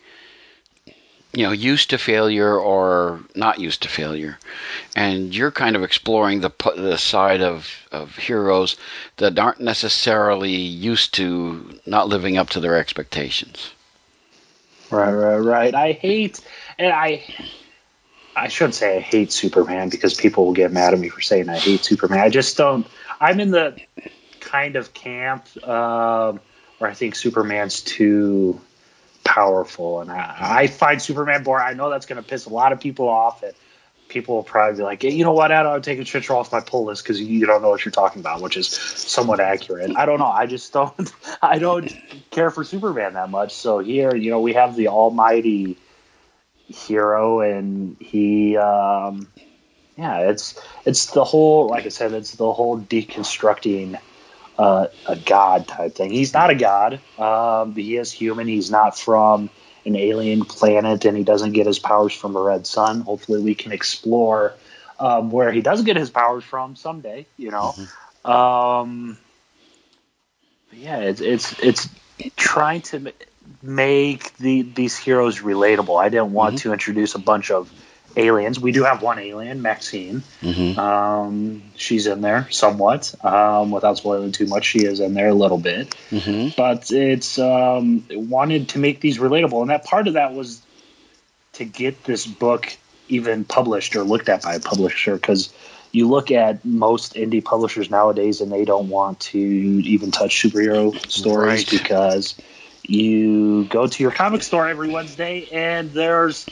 you 1.34 1.44
know 1.44 1.52
used 1.52 1.92
to 1.92 1.98
failure 1.98 2.58
or 2.58 3.20
not 3.36 3.60
used 3.60 3.84
to 3.84 3.90
failure, 3.90 4.38
and 4.96 5.34
you're 5.34 5.52
kind 5.52 5.76
of 5.76 5.84
exploring 5.84 6.42
the 6.42 6.52
the 6.76 6.98
side 6.98 7.42
of 7.42 7.70
of 7.92 8.16
heroes 8.16 8.78
that 9.18 9.38
aren't 9.38 9.62
necessarily 9.62 10.56
used 10.56 11.14
to 11.16 11.80
not 11.86 12.08
living 12.08 12.38
up 12.38 12.50
to 12.52 12.60
their 12.60 12.78
expectations. 12.78 13.72
Right, 14.90 15.12
right, 15.12 15.38
right. 15.38 15.76
I 15.76 15.92
hate, 15.92 16.40
and 16.80 16.92
I 16.92 17.24
I 18.36 18.48
shouldn't 18.48 18.76
say 18.76 18.98
I 18.98 19.00
hate 19.00 19.32
Superman 19.32 19.90
because 19.90 20.16
people 20.16 20.46
will 20.46 20.54
get 20.54 20.72
mad 20.72 20.94
at 20.94 21.00
me 21.00 21.10
for 21.10 21.22
saying 21.22 21.50
I 21.50 21.60
hate 21.60 21.84
Superman. 21.84 22.20
I 22.20 22.30
just 22.30 22.58
don't. 22.58 22.88
I'm 23.20 23.40
in 23.40 23.52
the 23.52 23.80
kind 24.40 24.78
of 24.78 24.94
camp 24.94 25.46
um, 25.68 26.40
where 26.80 26.90
I 26.90 26.94
think 26.94 27.16
Superman's 27.16 27.82
too 27.82 28.60
powerful, 29.30 30.02
and 30.02 30.12
I, 30.12 30.36
I 30.40 30.68
find 30.68 31.00
Superman 31.00 31.44
boring. 31.44 31.64
I 31.64 31.74
know 31.74 31.92
that's 31.92 32.08
going 32.08 32.22
to 32.22 32.28
piss 32.28 32.46
a 32.46 32.50
lot 32.50 32.74
of 32.74 32.80
people 32.80 33.08
off, 33.08 33.44
and 33.44 33.54
people 34.08 34.36
will 34.36 34.44
probably 34.44 34.78
be 34.78 34.84
like, 34.84 35.04
hey, 35.04 35.12
you 35.12 35.24
know 35.24 35.34
what, 35.34 35.52
Adam, 35.52 35.72
I'm 35.72 35.84
taking 35.84 36.04
Stitcher 36.04 36.34
off 36.34 36.52
my 36.52 36.62
pull 36.62 36.86
list 36.86 37.04
because 37.04 37.22
you 37.22 37.46
don't 37.46 37.62
know 37.62 37.70
what 37.70 37.86
you're 37.86 37.92
talking 37.92 38.22
about, 38.22 38.42
which 38.42 38.58
is 38.58 38.68
somewhat 38.68 39.40
accurate. 39.40 39.96
I 39.96 40.08
don't 40.08 40.18
know. 40.18 40.26
I 40.26 40.48
just 40.48 40.74
don't. 40.74 41.14
I 41.44 41.60
don't 41.60 41.96
care 42.32 42.50
for 42.50 42.64
Superman 42.64 43.14
that 43.14 43.30
much. 43.30 43.54
So 43.54 43.78
here, 43.78 44.16
you 44.16 44.32
know, 44.32 44.42
we 44.42 44.54
have 44.54 44.76
the 44.76 44.88
almighty 44.88 45.78
hero, 46.68 47.42
and 47.42 47.98
he, 48.00 48.58
um, 48.58 49.28
yeah, 49.96 50.30
it's 50.32 50.60
it's 50.86 51.12
the 51.12 51.24
whole, 51.24 51.68
like 51.68 51.86
I 51.86 51.90
said, 51.90 52.14
it's 52.14 52.32
the 52.32 52.52
whole 52.52 52.80
deconstructing 52.80 54.00
uh, 54.60 54.88
a 55.08 55.16
god 55.16 55.68
type 55.70 55.96
thing. 55.96 56.12
He's 56.12 56.34
not 56.34 56.50
a 56.50 56.56
god. 56.56 57.00
Um, 57.18 57.74
he 57.74 57.96
is 57.96 58.12
human. 58.12 58.46
He's 58.46 58.70
not 58.70 59.00
from 59.00 59.50
an 59.86 59.96
alien 59.96 60.44
planet, 60.44 61.06
and 61.06 61.16
he 61.16 61.24
doesn't 61.24 61.54
get 61.54 61.66
his 61.66 61.80
powers 61.80 62.14
from 62.14 62.36
a 62.36 62.42
red 62.42 62.68
sun. 62.68 63.00
Hopefully, 63.00 63.42
we 63.42 63.56
can 63.56 63.72
explore 63.72 64.54
um, 65.00 65.32
where 65.32 65.50
he 65.50 65.62
does 65.62 65.82
get 65.84 65.96
his 65.96 66.10
powers 66.10 66.44
from 66.44 66.76
someday. 66.76 67.26
You 67.38 67.52
know. 67.52 67.74
Mm-hmm. 67.78 68.30
Um, 68.30 69.18
yeah, 70.74 71.00
it's 71.00 71.22
it's 71.22 71.56
it's 71.62 71.90
trying 72.36 72.82
to 72.82 73.14
make 73.64 74.36
the 74.38 74.64
these 74.64 74.98
heroes 74.98 75.40
relatable. 75.40 75.98
I 75.98 76.10
didn't 76.10 76.34
want 76.34 76.56
mm-hmm. 76.56 76.70
to 76.70 76.74
introduce 76.74 77.16
a 77.16 77.20
bunch 77.20 77.50
of 77.50 77.72
aliens. 78.16 78.60
We 78.60 78.72
do 78.72 78.84
have 78.84 79.02
one 79.02 79.20
alien, 79.20 79.62
Maxine. 79.62 80.24
Mm-hmm. 80.42 80.80
Um, 80.80 81.64
she's 81.76 82.08
in 82.08 82.22
there 82.22 82.50
somewhat. 82.52 83.14
Um, 83.24 83.72
without 83.72 83.98
spoiling 83.98 84.32
too 84.32 84.48
much, 84.48 84.66
she 84.66 84.80
is 84.80 85.00
in 85.00 85.14
there 85.14 85.30
a 85.30 85.34
little 85.34 85.58
bit. 85.58 85.96
Mm-hmm. 86.12 86.50
But 86.58 86.92
it's 86.92 87.40
um, 87.40 88.06
wanted 88.12 88.70
to 88.70 88.80
make 88.80 89.00
these 89.00 89.18
relatable, 89.18 89.62
and 89.62 89.70
that 89.70 89.86
part 89.86 90.08
of 90.08 90.14
that 90.14 90.34
was 90.34 90.62
to 91.54 91.66
get 91.66 92.04
this 92.04 92.26
book 92.26 92.76
even 93.08 93.44
published 93.44 93.96
or 93.96 94.04
looked 94.04 94.30
at 94.30 94.44
by 94.44 94.56
a 94.56 94.60
publisher 94.60 95.16
because 95.16 95.52
you 95.92 96.08
look 96.08 96.32
at 96.32 96.64
most 96.64 97.16
indie 97.16 97.44
publishers 97.44 97.90
nowadays 97.90 98.42
and 98.42 98.52
they 98.52 98.66
don't 98.66 98.90
want 98.90 99.20
to 99.20 99.40
even 99.40 100.12
touch 100.12 100.42
superhero 100.42 100.96
stories 101.10 101.72
right. 101.72 101.82
because 101.82 102.36
you 102.84 103.66
go 103.66 103.88
to 103.88 104.04
your 104.04 104.12
comic 104.12 104.44
store 104.44 104.68
every 104.68 104.90
Wednesday 104.90 105.48
and 105.52 105.92
there's 105.92 106.46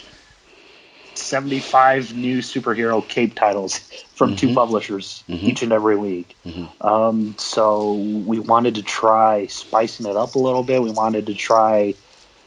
75 1.17 2.15
new 2.15 2.39
superhero 2.39 3.05
cape 3.07 3.35
titles 3.35 3.79
from 4.13 4.29
mm-hmm. 4.29 4.37
two 4.37 4.53
publishers 4.53 5.23
mm-hmm. 5.27 5.45
each 5.45 5.63
and 5.63 5.71
every 5.71 5.97
week. 5.97 6.35
Mm-hmm. 6.45 6.87
Um, 6.87 7.35
so 7.37 7.93
we 7.93 8.39
wanted 8.39 8.75
to 8.75 8.83
try 8.83 9.47
spicing 9.47 10.05
it 10.05 10.15
up 10.15 10.35
a 10.35 10.39
little 10.39 10.63
bit. 10.63 10.81
We 10.81 10.91
wanted 10.91 11.27
to 11.27 11.33
try, 11.33 11.93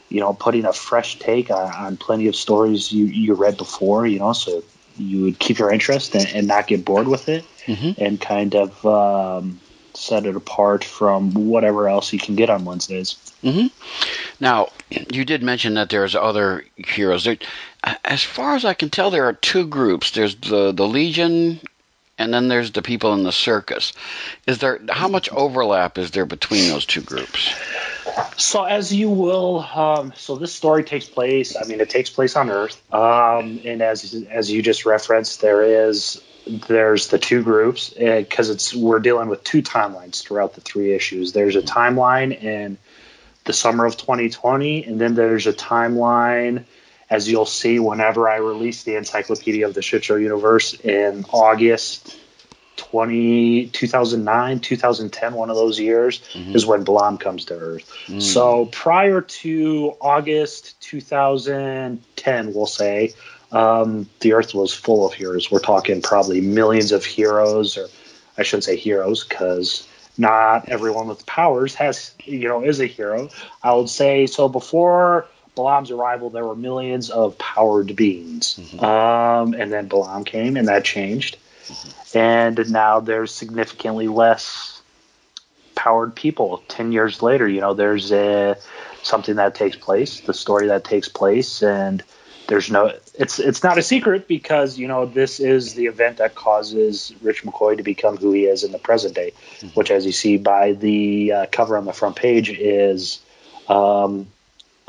you 0.09 0.19
know, 0.19 0.33
putting 0.33 0.65
a 0.65 0.73
fresh 0.73 1.19
take 1.19 1.51
on, 1.51 1.73
on 1.73 1.97
plenty 1.97 2.27
of 2.27 2.35
stories 2.35 2.91
you, 2.91 3.05
you 3.05 3.33
read 3.33 3.57
before, 3.57 4.05
you 4.07 4.19
know, 4.19 4.33
so 4.33 4.63
you 4.97 5.23
would 5.23 5.39
keep 5.39 5.59
your 5.59 5.71
interest 5.71 6.15
and, 6.15 6.27
and 6.33 6.47
not 6.47 6.67
get 6.67 6.85
bored 6.85 7.07
with 7.07 7.29
it 7.29 7.45
mm-hmm. 7.65 8.01
and 8.01 8.19
kind 8.19 8.55
of 8.55 8.85
um, 8.85 9.59
set 9.93 10.25
it 10.25 10.35
apart 10.35 10.83
from 10.83 11.33
whatever 11.33 11.87
else 11.87 12.11
you 12.13 12.19
can 12.19 12.35
get 12.35 12.49
on 12.49 12.65
Wednesdays. 12.65 13.15
Mm-hmm. 13.43 13.67
Now, 14.39 14.69
you 14.89 15.25
did 15.25 15.43
mention 15.43 15.75
that 15.75 15.89
there's 15.89 16.15
other 16.15 16.65
heroes. 16.75 17.23
There, 17.23 17.37
as 18.03 18.23
far 18.23 18.55
as 18.55 18.65
I 18.65 18.73
can 18.73 18.89
tell, 18.89 19.11
there 19.11 19.25
are 19.25 19.33
two 19.33 19.67
groups. 19.67 20.11
There's 20.11 20.35
the 20.35 20.71
the 20.71 20.87
Legion, 20.87 21.59
and 22.17 22.33
then 22.33 22.47
there's 22.47 22.71
the 22.71 22.81
people 22.81 23.13
in 23.13 23.23
the 23.23 23.31
circus. 23.31 23.93
Is 24.47 24.59
there 24.59 24.79
how 24.89 25.07
much 25.07 25.29
overlap 25.31 25.97
is 25.97 26.11
there 26.11 26.25
between 26.25 26.69
those 26.69 26.85
two 26.85 27.01
groups? 27.01 27.53
So 28.37 28.63
as 28.63 28.93
you 28.93 29.09
will, 29.09 29.59
um, 29.61 30.13
so 30.15 30.35
this 30.35 30.53
story 30.53 30.83
takes 30.83 31.07
place. 31.07 31.55
I 31.55 31.65
mean, 31.65 31.81
it 31.81 31.89
takes 31.89 32.09
place 32.09 32.35
on 32.35 32.49
Earth, 32.49 32.81
um, 32.93 33.61
and 33.65 33.81
as 33.81 34.13
as 34.29 34.51
you 34.51 34.61
just 34.61 34.85
referenced, 34.85 35.41
there 35.41 35.63
is 35.63 36.21
there's 36.47 37.07
the 37.07 37.19
two 37.19 37.43
groups 37.43 37.89
because 37.89 38.49
it's 38.49 38.73
we're 38.73 38.99
dealing 38.99 39.29
with 39.29 39.43
two 39.43 39.61
timelines 39.61 40.23
throughout 40.23 40.55
the 40.55 40.61
three 40.61 40.93
issues. 40.93 41.33
There's 41.33 41.55
a 41.55 41.61
timeline 41.61 42.39
in 42.41 42.77
the 43.43 43.53
summer 43.53 43.85
of 43.85 43.97
2020, 43.97 44.85
and 44.85 44.99
then 44.99 45.15
there's 45.15 45.47
a 45.47 45.53
timeline 45.53 46.65
as 47.11 47.29
you'll 47.29 47.45
see 47.45 47.77
whenever 47.77 48.29
I 48.29 48.37
release 48.37 48.83
the 48.83 48.95
Encyclopedia 48.95 49.67
of 49.67 49.73
the 49.73 49.81
Shit 49.81 50.05
Show 50.05 50.15
Universe 50.15 50.73
in 50.73 51.25
August 51.29 52.17
20, 52.77 53.67
2009, 53.67 54.59
2010, 54.61 55.33
one 55.33 55.49
of 55.49 55.57
those 55.57 55.77
years, 55.77 56.21
mm-hmm. 56.33 56.55
is 56.55 56.65
when 56.65 56.85
Balaam 56.85 57.17
comes 57.17 57.45
to 57.45 57.53
Earth. 57.53 57.93
Mm. 58.07 58.21
So 58.21 58.65
prior 58.65 59.19
to 59.19 59.97
August 59.99 60.81
2010, 60.81 62.53
we'll 62.53 62.65
say, 62.65 63.13
um, 63.51 64.09
the 64.21 64.33
Earth 64.33 64.53
was 64.53 64.73
full 64.73 65.05
of 65.05 65.13
heroes. 65.13 65.51
We're 65.51 65.59
talking 65.59 66.01
probably 66.01 66.39
millions 66.39 66.93
of 66.93 67.03
heroes, 67.03 67.77
or 67.77 67.87
I 68.37 68.43
shouldn't 68.43 68.63
say 68.63 68.77
heroes, 68.77 69.25
because 69.25 69.85
not 70.17 70.69
everyone 70.69 71.09
with 71.09 71.25
powers 71.25 71.75
has, 71.75 72.15
you 72.23 72.47
know, 72.47 72.63
is 72.63 72.79
a 72.79 72.85
hero. 72.85 73.29
I 73.61 73.73
would 73.73 73.89
say 73.89 74.27
so 74.27 74.47
before 74.47 75.27
Balaam's 75.55 75.91
arrival, 75.91 76.29
there 76.29 76.45
were 76.45 76.55
millions 76.55 77.09
of 77.09 77.37
powered 77.37 77.95
beings. 77.95 78.57
Mm-hmm. 78.59 78.83
Um, 78.83 79.53
and 79.53 79.71
then 79.71 79.87
Balaam 79.87 80.23
came, 80.23 80.57
and 80.57 80.67
that 80.67 80.85
changed. 80.85 81.37
Mm-hmm. 81.67 82.17
And 82.17 82.71
now 82.71 82.99
there's 82.99 83.33
significantly 83.33 84.07
less 84.07 84.81
powered 85.75 86.15
people. 86.15 86.63
Ten 86.67 86.91
years 86.91 87.21
later, 87.21 87.47
you 87.47 87.61
know, 87.61 87.73
there's 87.73 88.11
a, 88.11 88.57
something 89.03 89.35
that 89.35 89.55
takes 89.55 89.75
place, 89.75 90.21
the 90.21 90.33
story 90.33 90.67
that 90.67 90.83
takes 90.83 91.09
place, 91.09 91.61
and 91.61 92.03
there's 92.47 92.71
no. 92.71 92.93
It's 93.17 93.39
it's 93.39 93.63
not 93.63 93.77
a 93.77 93.81
secret 93.81 94.27
because 94.27 94.77
you 94.77 94.87
know 94.87 95.05
this 95.05 95.39
is 95.39 95.73
the 95.73 95.85
event 95.85 96.17
that 96.17 96.35
causes 96.35 97.13
Rich 97.21 97.43
McCoy 97.43 97.77
to 97.77 97.83
become 97.83 98.17
who 98.17 98.31
he 98.31 98.45
is 98.45 98.63
in 98.63 98.71
the 98.71 98.79
present 98.79 99.15
day, 99.15 99.31
mm-hmm. 99.57 99.67
which, 99.69 99.91
as 99.91 100.05
you 100.05 100.11
see 100.11 100.37
by 100.37 100.73
the 100.73 101.31
uh, 101.31 101.45
cover 101.51 101.77
on 101.77 101.85
the 101.85 101.93
front 101.93 102.15
page, 102.15 102.49
is. 102.49 103.19
Um, 103.67 104.27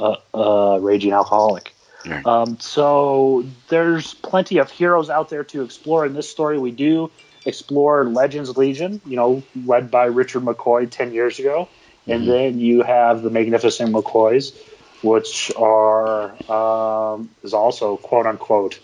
a, 0.03 0.39
a 0.39 0.81
raging 0.81 1.13
alcoholic. 1.13 1.75
Right. 2.07 2.25
Um, 2.27 2.59
so 2.59 3.45
there's 3.69 4.15
plenty 4.15 4.59
of 4.59 4.71
heroes 4.71 5.09
out 5.09 5.29
there 5.29 5.45
to 5.45 5.63
explore. 5.63 6.05
In 6.05 6.15
this 6.15 6.29
story, 6.29 6.59
we 6.59 6.73
do 6.73 7.11
explore 7.45 8.05
Legends 8.05 8.57
Legion, 8.57 9.01
you 9.07 9.17
know, 9.17 9.43
led 9.65 9.91
by 9.91 10.07
Richard 10.07 10.43
McCoy 10.43 10.91
10 10.91 11.13
years 11.13 11.39
ago. 11.39 11.69
Mm-hmm. 11.69 12.11
And 12.11 12.29
then 12.29 12.59
you 12.59 12.83
have 12.83 13.23
the 13.23 13.31
Magnificent 13.31 13.93
McCoys, 13.95 14.57
which 15.03 15.53
are, 15.57 16.33
um, 16.51 17.31
is 17.43 17.55
also 17.55 17.97
quote 17.97 18.27
unquote 18.27 18.81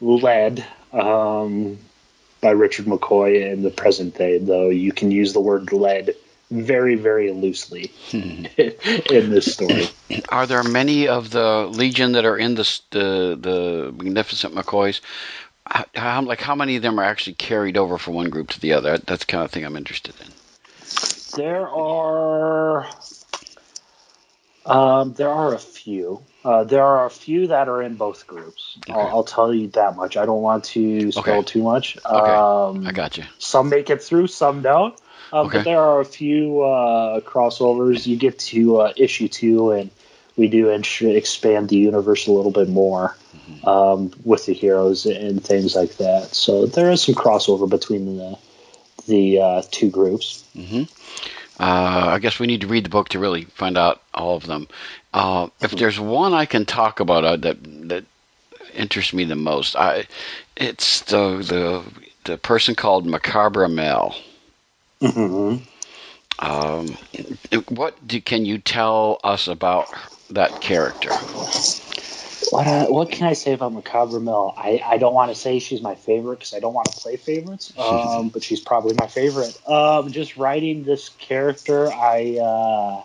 led 0.00 0.64
um, 0.92 1.78
by 2.40 2.50
Richard 2.50 2.86
McCoy 2.86 3.52
in 3.52 3.62
the 3.62 3.70
present 3.70 4.16
day, 4.16 4.38
though 4.38 4.68
you 4.68 4.92
can 4.92 5.10
use 5.10 5.32
the 5.32 5.40
word 5.40 5.72
led 5.72 6.14
very, 6.50 6.94
very 6.94 7.32
loosely 7.32 7.92
hmm. 8.10 8.46
in 8.56 9.30
this 9.30 9.52
story. 9.52 9.88
Are 10.28 10.46
there 10.46 10.62
many 10.62 11.08
of 11.08 11.30
the 11.30 11.66
Legion 11.66 12.12
that 12.12 12.24
are 12.24 12.36
in 12.36 12.54
the 12.54 12.80
the, 12.90 13.38
the 13.40 13.94
Magnificent 13.96 14.54
McCoys? 14.54 15.00
How, 15.94 16.22
like 16.22 16.40
how 16.40 16.54
many 16.54 16.76
of 16.76 16.82
them 16.82 17.00
are 17.00 17.04
actually 17.04 17.34
carried 17.34 17.76
over 17.76 17.98
from 17.98 18.14
one 18.14 18.30
group 18.30 18.50
to 18.50 18.60
the 18.60 18.74
other? 18.74 18.98
That's 18.98 19.24
the 19.24 19.32
kind 19.32 19.44
of 19.44 19.50
thing 19.50 19.64
I'm 19.64 19.76
interested 19.76 20.14
in. 20.20 20.28
There 21.36 21.68
are 21.68 22.86
um, 24.66 25.12
there 25.14 25.30
are 25.30 25.54
a 25.54 25.58
few. 25.58 26.22
Uh, 26.44 26.64
there 26.64 26.82
are 26.84 27.06
a 27.06 27.10
few 27.10 27.48
that 27.48 27.68
are 27.68 27.82
in 27.82 27.96
both 27.96 28.26
groups. 28.26 28.78
Okay. 28.88 28.92
I'll, 28.92 29.08
I'll, 29.08 29.24
tell 29.24 29.52
you 29.52 29.68
that 29.68 29.96
much. 29.96 30.16
I 30.16 30.26
don't 30.26 30.42
want 30.42 30.64
to 30.64 31.10
spoil 31.10 31.38
okay. 31.38 31.42
too 31.46 31.62
much. 31.62 31.96
Okay. 31.98 32.08
Um, 32.08 32.86
I 32.86 32.92
got 32.92 33.16
you. 33.16 33.24
Some 33.38 33.68
make 33.68 33.90
it 33.90 34.02
through, 34.02 34.28
some 34.28 34.62
don't. 34.62 34.98
Um, 35.32 35.46
okay. 35.46 35.58
But 35.58 35.64
there 35.64 35.80
are 35.80 36.00
a 36.00 36.04
few 36.04 36.62
uh, 36.62 37.20
crossovers. 37.20 38.06
You 38.06 38.16
get 38.16 38.38
to 38.38 38.80
uh, 38.80 38.92
issue 38.96 39.28
two, 39.28 39.72
and 39.72 39.90
we 40.36 40.48
do 40.48 40.68
expand 40.70 41.68
the 41.68 41.76
universe 41.76 42.26
a 42.26 42.32
little 42.32 42.50
bit 42.50 42.68
more 42.68 43.16
mm-hmm. 43.36 43.68
um, 43.68 44.12
with 44.24 44.46
the 44.46 44.52
heroes 44.52 45.06
and 45.06 45.42
things 45.42 45.74
like 45.74 45.96
that. 45.96 46.34
So 46.34 46.66
there 46.66 46.90
is 46.90 47.02
some 47.02 47.14
crossover 47.14 47.68
between 47.68 48.16
the 48.16 48.38
the 49.06 49.40
uh, 49.40 49.62
two 49.70 49.90
groups. 49.90 50.44
Mm-hmm. 50.56 50.82
Uh, 51.58 52.08
I 52.10 52.18
guess 52.18 52.38
we 52.38 52.46
need 52.46 52.60
to 52.62 52.66
read 52.66 52.84
the 52.84 52.90
book 52.90 53.08
to 53.10 53.18
really 53.18 53.44
find 53.44 53.78
out 53.78 54.02
all 54.12 54.36
of 54.36 54.46
them. 54.46 54.68
Uh, 55.14 55.48
if 55.60 55.70
there's 55.72 55.98
one 55.98 56.34
I 56.34 56.44
can 56.44 56.66
talk 56.66 57.00
about 57.00 57.24
uh, 57.24 57.36
that 57.36 57.88
that 57.88 58.04
interests 58.74 59.14
me 59.14 59.24
the 59.24 59.36
most, 59.36 59.74
I 59.76 60.06
it's 60.56 61.00
the 61.02 61.38
the 61.38 61.82
the 62.24 62.36
person 62.36 62.74
called 62.74 63.06
Macabre 63.06 63.68
Mel. 63.68 64.14
Mm-hmm. 65.00 65.64
Um, 66.38 66.96
what 67.68 68.06
do, 68.06 68.20
can 68.20 68.44
you 68.44 68.58
tell 68.58 69.18
us 69.24 69.48
about 69.48 69.88
that 70.30 70.60
character? 70.60 71.10
What 72.50 72.66
uh, 72.66 72.86
what 72.86 73.10
can 73.10 73.26
I 73.26 73.32
say 73.32 73.52
about 73.52 73.72
Macabre 73.72 74.20
Mel? 74.20 74.54
I, 74.56 74.80
I 74.84 74.98
don't 74.98 75.14
want 75.14 75.30
to 75.30 75.34
say 75.34 75.58
she's 75.58 75.80
my 75.80 75.94
favorite 75.94 76.36
because 76.36 76.54
I 76.54 76.60
don't 76.60 76.74
want 76.74 76.90
to 76.92 76.98
play 76.98 77.16
favorites, 77.16 77.72
um, 77.78 78.28
but 78.32 78.42
she's 78.42 78.60
probably 78.60 78.94
my 78.98 79.06
favorite. 79.06 79.58
Um, 79.68 80.12
just 80.12 80.36
writing 80.36 80.84
this 80.84 81.08
character, 81.08 81.90
I 81.90 82.38
uh, 82.38 83.02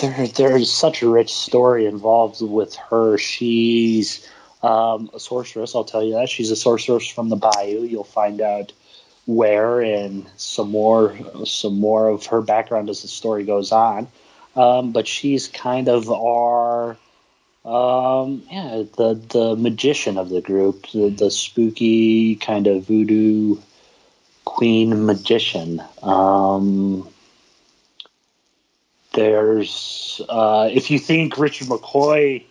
there 0.00 0.26
there's 0.26 0.72
such 0.72 1.02
a 1.02 1.08
rich 1.08 1.32
story 1.32 1.86
involved 1.86 2.42
with 2.42 2.74
her. 2.74 3.16
She's 3.16 4.28
um, 4.62 5.10
a 5.14 5.20
sorceress. 5.20 5.74
I'll 5.74 5.84
tell 5.84 6.02
you 6.02 6.14
that 6.14 6.28
she's 6.28 6.50
a 6.50 6.56
sorceress 6.56 7.08
from 7.08 7.28
the 7.28 7.36
Bayou. 7.36 7.84
You'll 7.84 8.04
find 8.04 8.40
out 8.40 8.72
where 9.26 9.80
and 9.80 10.26
some 10.36 10.70
more 10.70 11.16
some 11.44 11.78
more 11.78 12.08
of 12.08 12.26
her 12.26 12.40
background 12.40 12.88
as 12.88 13.02
the 13.02 13.08
story 13.08 13.44
goes 13.44 13.72
on. 13.72 14.08
Um, 14.54 14.92
but 14.92 15.06
she's 15.06 15.48
kind 15.48 15.88
of 15.88 16.10
our 16.10 16.96
um, 17.64 18.44
yeah, 18.50 18.84
the 18.96 19.14
the 19.28 19.56
magician 19.56 20.16
of 20.18 20.30
the 20.30 20.40
group, 20.40 20.86
the, 20.92 21.10
the 21.10 21.30
spooky 21.30 22.36
kind 22.36 22.68
of 22.68 22.86
voodoo 22.86 23.56
queen 24.44 25.04
magician. 25.04 25.82
Um, 26.02 27.08
there's 29.14 30.20
uh, 30.28 30.70
if 30.72 30.90
you 30.92 31.00
think 31.00 31.36
Richard 31.38 31.66
McCoy 31.66 32.44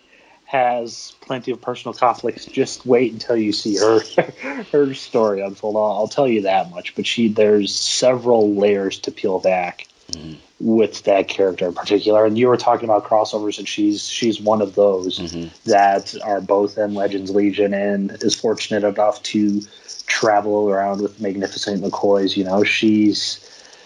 has 0.46 1.14
plenty 1.20 1.50
of 1.50 1.60
personal 1.60 1.92
conflicts, 1.92 2.46
just 2.46 2.86
wait 2.86 3.12
until 3.12 3.36
you 3.36 3.52
see 3.52 3.76
her 3.76 4.00
her 4.72 4.94
story 4.94 5.40
unfold. 5.40 5.76
I'll, 5.76 5.82
I'll, 5.82 6.08
tell 6.08 6.28
you 6.28 6.42
that 6.42 6.70
much. 6.70 6.94
But 6.94 7.06
she 7.06 7.28
there's 7.28 7.74
several 7.74 8.54
layers 8.54 8.98
to 9.00 9.10
peel 9.10 9.38
back. 9.38 9.86
Mm-hmm 10.10 10.34
with 10.58 11.02
that 11.02 11.28
character 11.28 11.66
in 11.66 11.74
particular. 11.74 12.24
And 12.24 12.38
you 12.38 12.48
were 12.48 12.56
talking 12.56 12.84
about 12.84 13.04
crossovers, 13.04 13.58
and 13.58 13.68
she's 13.68 14.08
she's 14.08 14.40
one 14.40 14.62
of 14.62 14.74
those 14.74 15.18
mm-hmm. 15.18 15.48
that 15.68 16.14
are 16.22 16.40
both 16.40 16.78
in 16.78 16.94
Legends 16.94 17.30
Legion 17.30 17.74
and 17.74 18.10
is 18.22 18.34
fortunate 18.34 18.84
enough 18.84 19.22
to 19.24 19.60
travel 20.06 20.70
around 20.70 21.02
with 21.02 21.20
Magnificent 21.20 21.82
McCoys. 21.82 22.36
You 22.36 22.44
know, 22.44 22.64
she's 22.64 23.40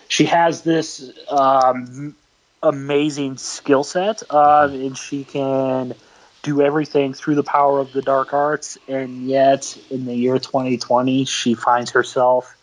she 0.09 0.27
has 0.27 0.63
this 0.63 1.11
um, 1.29 2.15
amazing 2.63 3.39
skill 3.39 3.83
set, 3.83 4.23
uh, 4.31 4.69
and 4.71 4.97
she 4.97 5.25
can 5.25 5.95
do 6.43 6.63
everything 6.63 7.15
through 7.15 7.35
the 7.35 7.43
power 7.43 7.81
of 7.81 7.93
the 7.93 8.03
dark 8.03 8.33
arts. 8.33 8.79
And 8.89 9.29
yet, 9.29 9.77
in 9.91 10.07
the 10.07 10.15
year 10.15 10.39
2020, 10.39 11.25
she 11.25 11.55
finds 11.55 11.91
herself 11.93 12.57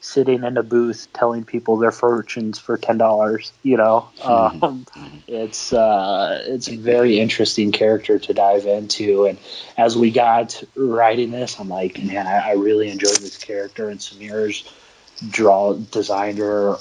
sitting 0.00 0.42
in 0.42 0.56
a 0.56 0.62
booth 0.64 1.06
telling 1.12 1.44
people 1.44 1.76
their 1.76 1.92
fortunes 1.92 2.58
for 2.58 2.76
ten 2.76 2.98
dollars. 2.98 3.52
You 3.62 3.78
know, 3.78 4.08
mm-hmm. 4.18 4.64
um, 4.64 4.86
it's 5.26 5.72
uh, 5.72 6.44
it's 6.46 6.68
a 6.68 6.76
very 6.76 7.18
interesting 7.18 7.72
character 7.72 8.18
to 8.18 8.34
dive 8.34 8.66
into. 8.66 9.26
And 9.26 9.38
as 9.78 9.96
we 9.96 10.10
got 10.10 10.62
writing 10.74 11.30
this, 11.30 11.58
I'm 11.58 11.68
like, 11.68 12.02
man, 12.02 12.26
I, 12.26 12.50
I 12.50 12.52
really 12.52 12.90
enjoyed 12.90 13.16
this 13.16 13.38
character, 13.38 13.88
and 13.88 14.00
Samir's 14.00 14.70
draw 15.30 15.74
designed 15.74 16.38
her 16.38 16.76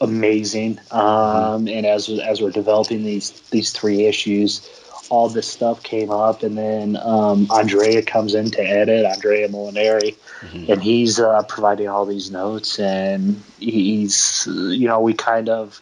amazing. 0.00 0.78
Um, 0.90 1.00
mm-hmm. 1.00 1.68
and 1.68 1.86
as 1.86 2.08
as 2.08 2.40
we're 2.40 2.50
developing 2.50 3.02
these 3.02 3.40
these 3.50 3.72
three 3.72 4.06
issues 4.06 4.68
all 5.10 5.28
this 5.28 5.48
stuff 5.48 5.82
came 5.82 6.10
up, 6.10 6.42
and 6.42 6.56
then 6.56 6.96
um, 6.96 7.48
Andrea 7.50 8.02
comes 8.02 8.34
in 8.34 8.50
to 8.52 8.62
edit, 8.62 9.04
Andrea 9.06 9.48
Molinari, 9.48 10.14
mm-hmm. 10.40 10.72
and 10.72 10.82
he's 10.82 11.20
uh, 11.20 11.42
providing 11.44 11.88
all 11.88 12.06
these 12.06 12.30
notes, 12.30 12.78
and 12.78 13.42
he's, 13.58 14.46
you 14.46 14.88
know, 14.88 15.00
we 15.00 15.14
kind 15.14 15.48
of 15.48 15.80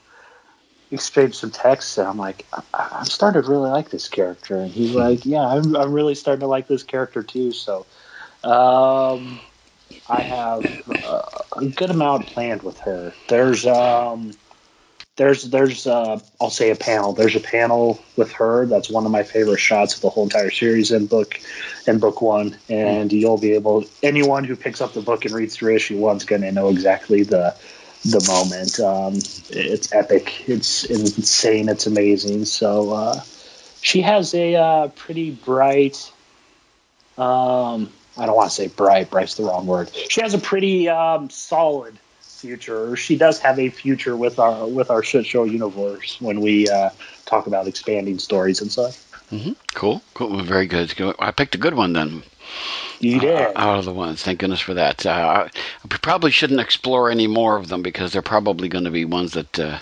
exchanged 0.90 1.36
some 1.36 1.50
texts, 1.50 1.98
and 1.98 2.06
I'm 2.06 2.18
like, 2.18 2.46
I'm 2.72 3.06
starting 3.06 3.42
to 3.42 3.48
really 3.48 3.70
like 3.70 3.90
this 3.90 4.08
character, 4.08 4.56
and 4.56 4.70
he's 4.70 4.94
like, 4.94 5.24
yeah, 5.24 5.46
I'm, 5.46 5.76
I'm 5.76 5.92
really 5.92 6.14
starting 6.14 6.40
to 6.40 6.46
like 6.46 6.66
this 6.66 6.82
character 6.82 7.22
too, 7.22 7.52
so. 7.52 7.86
Um, 8.42 9.40
I 10.08 10.20
have 10.20 10.64
a 11.56 11.64
good 11.64 11.90
amount 11.90 12.26
planned 12.26 12.62
with 12.62 12.78
her. 12.80 13.14
There's 13.28 13.64
um, 13.66 14.32
there's 15.16 15.44
there's 15.44 15.86
uh, 15.86 16.18
I'll 16.40 16.50
say 16.50 16.70
a 16.70 16.76
panel. 16.76 17.12
There's 17.12 17.36
a 17.36 17.40
panel 17.40 18.02
with 18.16 18.32
her 18.32 18.66
that's 18.66 18.90
one 18.90 19.04
of 19.04 19.12
my 19.12 19.22
favorite 19.22 19.60
shots 19.60 19.94
of 19.94 20.00
the 20.00 20.10
whole 20.10 20.24
entire 20.24 20.50
series 20.50 20.90
in 20.90 21.06
book 21.06 21.38
in 21.86 21.98
book 21.98 22.20
one, 22.20 22.56
and 22.68 23.12
you'll 23.12 23.38
be 23.38 23.52
able 23.52 23.84
anyone 24.02 24.44
who 24.44 24.56
picks 24.56 24.80
up 24.80 24.92
the 24.92 25.02
book 25.02 25.24
and 25.24 25.34
reads 25.34 25.56
through 25.56 25.76
issue 25.76 25.98
one's 25.98 26.24
going 26.24 26.42
to 26.42 26.50
know 26.50 26.68
exactly 26.68 27.22
the 27.22 27.54
the 28.04 28.24
moment. 28.26 28.80
Um, 28.80 29.14
it's 29.50 29.92
epic. 29.92 30.48
It's 30.48 30.84
insane. 30.84 31.68
It's 31.68 31.86
amazing. 31.86 32.44
So 32.44 32.92
uh, 32.92 33.20
she 33.80 34.00
has 34.00 34.34
a 34.34 34.56
uh, 34.56 34.88
pretty 34.88 35.30
bright. 35.30 36.12
Um, 37.16 37.88
I 38.16 38.26
don't 38.26 38.34
want 38.34 38.50
to 38.50 38.54
say 38.54 38.66
bright. 38.66 39.10
Bright's 39.10 39.36
the 39.36 39.44
wrong 39.44 39.66
word. 39.66 39.94
She 40.08 40.22
has 40.22 40.34
a 40.34 40.38
pretty 40.38 40.88
um, 40.88 41.30
solid 41.30 41.96
future. 42.44 42.94
She 42.96 43.16
does 43.16 43.40
have 43.40 43.58
a 43.58 43.70
future 43.70 44.16
with 44.16 44.38
our 44.38 44.66
with 44.66 44.90
our 44.90 45.02
shit 45.02 45.26
show 45.26 45.44
universe 45.44 46.20
when 46.20 46.40
we 46.40 46.68
uh, 46.68 46.90
talk 47.24 47.46
about 47.46 47.66
expanding 47.66 48.18
stories 48.18 48.60
and 48.60 48.70
such. 48.70 48.96
Mm-hmm. 49.32 49.52
Cool, 49.74 50.02
cool, 50.12 50.42
very 50.42 50.66
good. 50.66 50.92
I 51.18 51.30
picked 51.30 51.54
a 51.54 51.58
good 51.58 51.74
one 51.74 51.94
then. 51.94 52.22
You 53.00 53.20
did 53.20 53.34
uh, 53.34 53.52
out 53.56 53.78
of 53.78 53.84
the 53.84 53.92
ones. 53.92 54.22
Thank 54.22 54.40
goodness 54.40 54.60
for 54.60 54.74
that. 54.74 55.04
Uh, 55.04 55.48
I 55.84 55.88
probably 55.88 56.30
shouldn't 56.30 56.60
explore 56.60 57.10
any 57.10 57.26
more 57.26 57.56
of 57.56 57.68
them 57.68 57.82
because 57.82 58.12
they're 58.12 58.22
probably 58.22 58.68
going 58.68 58.84
to 58.84 58.90
be 58.90 59.04
ones 59.04 59.32
that 59.32 59.58
uh, 59.58 59.78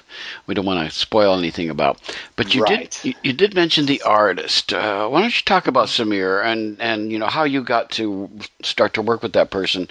we 0.47 0.55
don't 0.55 0.65
want 0.65 0.89
to 0.89 0.97
spoil 0.97 1.37
anything 1.37 1.69
about. 1.69 2.01
But 2.37 2.55
you 2.55 2.63
right. 2.63 2.91
did 2.91 3.05
you, 3.05 3.15
you, 3.23 3.33
did 3.33 3.55
mention 3.55 3.87
the 3.87 4.03
artist. 4.03 4.73
Uh, 4.73 5.09
why 5.09 5.21
don't 5.21 5.37
you 5.37 5.45
talk 5.45 5.67
about 5.67 5.89
Samir 5.89 6.45
and 6.45 6.81
and 6.81 7.13
you 7.13 7.19
know 7.19 7.27
how 7.27 7.45
you 7.45 7.63
got 7.63 7.91
to 7.93 8.31
start 8.63 8.95
to 8.95 9.03
work 9.03 9.23
with 9.23 9.35
that 9.35 9.51
person 9.51 9.89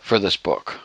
for 0.00 0.18
this 0.18 0.36
book? 0.36 0.78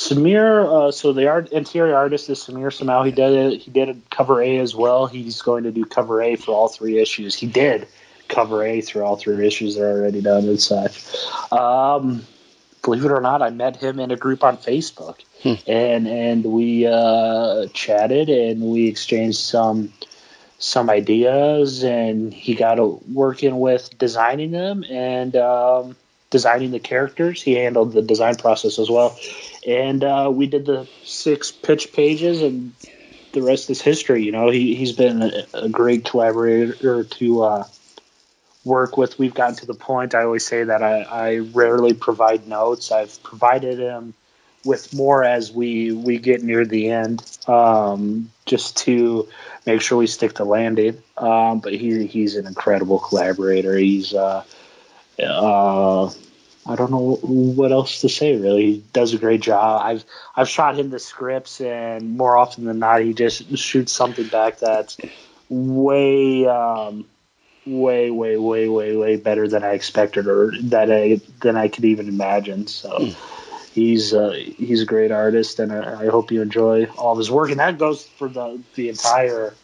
Samir, 0.00 0.64
uh, 0.64 0.92
so 0.92 1.12
the 1.12 1.28
art 1.28 1.52
interior 1.52 1.94
artist 1.94 2.30
is 2.30 2.38
Samir 2.38 2.72
Samal. 2.72 3.04
He 3.04 3.12
did. 3.12 3.60
He 3.60 3.70
did 3.70 4.02
cover 4.08 4.40
A 4.40 4.56
as 4.56 4.74
well. 4.74 5.06
He's 5.06 5.42
going 5.42 5.64
to 5.64 5.70
do 5.70 5.84
cover 5.84 6.22
A 6.22 6.36
for 6.36 6.52
all 6.52 6.68
three 6.68 6.98
issues. 6.98 7.34
He 7.34 7.46
did 7.46 7.86
cover 8.26 8.64
A 8.64 8.80
through 8.80 9.02
all 9.02 9.16
three 9.16 9.46
issues. 9.46 9.76
They're 9.76 9.90
already 9.90 10.22
done 10.22 10.48
and 10.48 10.58
such. 10.58 11.04
Um, 11.52 12.26
believe 12.82 13.04
it 13.04 13.10
or 13.10 13.20
not, 13.20 13.42
I 13.42 13.50
met 13.50 13.76
him 13.76 14.00
in 14.00 14.10
a 14.10 14.16
group 14.16 14.42
on 14.42 14.56
Facebook, 14.56 15.16
hmm. 15.42 15.56
and 15.66 16.08
and 16.08 16.46
we 16.46 16.86
uh, 16.86 17.66
chatted 17.74 18.30
and 18.30 18.62
we 18.62 18.88
exchanged 18.88 19.36
some 19.36 19.92
some 20.58 20.88
ideas, 20.88 21.84
and 21.84 22.32
he 22.32 22.54
got 22.54 22.78
working 23.06 23.60
with 23.60 23.98
designing 23.98 24.50
them 24.50 24.82
and. 24.88 25.36
Um, 25.36 25.96
designing 26.30 26.70
the 26.70 26.78
characters. 26.78 27.42
He 27.42 27.54
handled 27.54 27.92
the 27.92 28.02
design 28.02 28.36
process 28.36 28.78
as 28.78 28.88
well. 28.88 29.18
And 29.66 30.02
uh, 30.02 30.30
we 30.32 30.46
did 30.46 30.66
the 30.66 30.88
six 31.04 31.50
pitch 31.50 31.92
pages, 31.92 32.42
and 32.42 32.72
the 33.32 33.42
rest 33.42 33.70
is 33.70 33.80
history. 33.80 34.24
You 34.24 34.32
know, 34.32 34.50
he, 34.50 34.74
he's 34.74 34.92
been 34.92 35.22
a, 35.22 35.44
a 35.54 35.68
great 35.68 36.04
collaborator 36.04 37.04
to 37.04 37.42
uh, 37.42 37.64
work 38.64 38.96
with. 38.96 39.18
We've 39.18 39.34
gotten 39.34 39.56
to 39.56 39.66
the 39.66 39.74
point, 39.74 40.14
I 40.14 40.24
always 40.24 40.46
say 40.46 40.64
that 40.64 40.82
I, 40.82 41.02
I 41.02 41.36
rarely 41.38 41.94
provide 41.94 42.46
notes. 42.46 42.92
I've 42.92 43.22
provided 43.22 43.78
him 43.78 44.14
with 44.64 44.92
more 44.92 45.24
as 45.24 45.50
we, 45.50 45.92
we 45.92 46.18
get 46.18 46.42
near 46.42 46.66
the 46.66 46.90
end, 46.90 47.22
um, 47.46 48.30
just 48.44 48.76
to 48.78 49.28
make 49.66 49.80
sure 49.80 49.96
we 49.96 50.06
stick 50.06 50.34
to 50.34 50.44
landing. 50.44 51.02
Um, 51.16 51.60
but 51.60 51.72
he, 51.72 52.06
he's 52.06 52.36
an 52.36 52.46
incredible 52.46 52.98
collaborator. 52.98 53.76
He's 53.76 54.12
uh, 54.12 54.44
uh, 55.22 56.10
I 56.70 56.76
don't 56.76 56.90
know 56.90 57.16
what 57.22 57.72
else 57.72 58.00
to 58.02 58.08
say. 58.08 58.36
Really, 58.36 58.72
he 58.72 58.84
does 58.92 59.12
a 59.12 59.18
great 59.18 59.40
job. 59.40 59.82
I've 59.84 60.04
I've 60.36 60.48
shot 60.48 60.78
him 60.78 60.90
the 60.90 60.98
scripts, 60.98 61.60
and 61.60 62.16
more 62.16 62.36
often 62.36 62.64
than 62.64 62.78
not, 62.78 63.02
he 63.02 63.12
just 63.12 63.56
shoots 63.58 63.92
something 63.92 64.28
back 64.28 64.58
that's 64.58 64.96
way, 65.48 66.46
um, 66.46 67.06
way, 67.66 68.10
way, 68.10 68.36
way, 68.36 68.68
way, 68.68 68.96
way 68.96 69.16
better 69.16 69.48
than 69.48 69.64
I 69.64 69.72
expected, 69.72 70.28
or 70.28 70.52
that 70.62 70.90
I 70.92 71.20
than 71.40 71.56
I 71.56 71.68
could 71.68 71.84
even 71.84 72.08
imagine. 72.08 72.66
So. 72.66 72.90
Mm. 72.90 73.16
He's 73.72 74.12
uh, 74.12 74.30
he's 74.32 74.82
a 74.82 74.84
great 74.84 75.12
artist, 75.12 75.60
and 75.60 75.70
I, 75.72 76.02
I 76.02 76.06
hope 76.08 76.32
you 76.32 76.42
enjoy 76.42 76.86
all 76.98 77.12
of 77.12 77.18
his 77.18 77.30
work. 77.30 77.50
And 77.50 77.60
that 77.60 77.78
goes 77.78 78.04
for 78.04 78.28
the 78.28 78.60
the 78.74 78.88
entire 78.88 79.54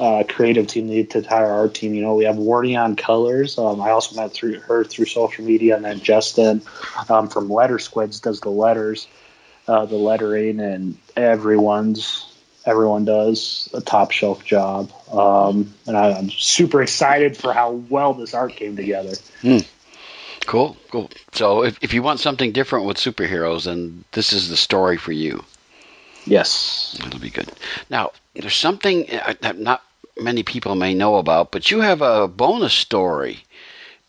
uh, 0.00 0.24
creative 0.26 0.66
team, 0.66 0.88
lead 0.88 1.10
to 1.10 1.20
the 1.20 1.24
entire 1.26 1.50
art 1.50 1.74
team. 1.74 1.94
You 1.94 2.02
know, 2.02 2.14
we 2.14 2.24
have 2.24 2.36
Wardion 2.36 2.96
Colors. 2.96 3.58
Um, 3.58 3.80
I 3.80 3.90
also 3.90 4.16
met 4.16 4.32
through 4.32 4.58
her 4.60 4.82
through 4.82 5.04
social 5.04 5.44
media, 5.44 5.76
and 5.76 5.84
then 5.84 6.00
Justin 6.00 6.62
um, 7.08 7.28
from 7.28 7.50
Letter 7.50 7.78
Squids 7.78 8.20
does 8.20 8.40
the 8.40 8.50
letters. 8.50 9.06
uh, 9.68 9.86
the 9.86 9.96
lettering, 9.96 10.58
and 10.60 10.96
everyone's 11.16 12.26
everyone 12.66 13.04
does 13.04 13.68
a 13.72 13.80
top 13.80 14.10
shelf 14.10 14.44
job. 14.44 14.90
Um, 15.10 15.74
and 15.86 15.96
I, 15.96 16.18
am 16.18 16.30
super 16.30 16.82
excited 16.82 17.36
for 17.36 17.52
how 17.52 17.72
well 17.72 18.14
this 18.14 18.34
art 18.34 18.52
came 18.52 18.76
together. 18.76 19.14
Hmm. 19.42 19.58
Cool, 20.46 20.76
cool. 20.90 21.10
So 21.32 21.64
if, 21.64 21.78
if 21.82 21.94
you 21.94 22.02
want 22.02 22.20
something 22.20 22.52
different 22.52 22.86
with 22.86 22.96
superheroes, 22.96 23.64
then 23.64 24.04
this 24.12 24.32
is 24.32 24.48
the 24.48 24.56
story 24.56 24.96
for 24.96 25.12
you. 25.12 25.44
Yes. 26.26 26.98
it'll 27.04 27.20
be 27.20 27.30
good. 27.30 27.50
Now, 27.88 28.10
there's 28.34 28.56
something 28.56 29.06
that 29.40 29.58
not 29.58 29.82
many 30.18 30.42
people 30.42 30.74
may 30.74 30.94
know 30.94 31.16
about, 31.16 31.50
but 31.50 31.70
you 31.70 31.80
have 31.80 32.02
a 32.02 32.28
bonus 32.28 32.72
story 32.72 33.44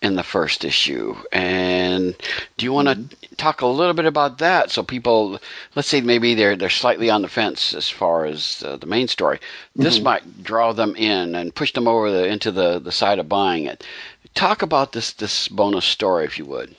in 0.01 0.15
the 0.15 0.23
first 0.23 0.65
issue. 0.65 1.15
And 1.31 2.15
do 2.57 2.65
you 2.65 2.73
want 2.73 2.87
to 2.87 2.95
mm-hmm. 2.95 3.35
talk 3.35 3.61
a 3.61 3.67
little 3.67 3.93
bit 3.93 4.05
about 4.05 4.39
that 4.39 4.71
so 4.71 4.83
people, 4.83 5.39
let's 5.75 5.87
say 5.87 6.01
maybe 6.01 6.33
they're 6.33 6.55
they're 6.55 6.69
slightly 6.69 7.09
on 7.09 7.21
the 7.21 7.27
fence 7.27 7.73
as 7.73 7.87
far 7.87 8.25
as 8.25 8.63
uh, 8.65 8.77
the 8.77 8.87
main 8.87 9.07
story. 9.07 9.39
This 9.75 9.95
mm-hmm. 9.95 10.03
might 10.05 10.43
draw 10.43 10.73
them 10.73 10.95
in 10.95 11.35
and 11.35 11.53
push 11.53 11.73
them 11.73 11.87
over 11.87 12.11
the, 12.11 12.27
into 12.27 12.51
the, 12.51 12.79
the 12.79 12.91
side 12.91 13.19
of 13.19 13.29
buying 13.29 13.65
it. 13.65 13.85
Talk 14.33 14.61
about 14.61 14.91
this 14.93 15.13
this 15.13 15.47
bonus 15.47 15.85
story 15.85 16.25
if 16.25 16.39
you 16.39 16.45
would. 16.45 16.75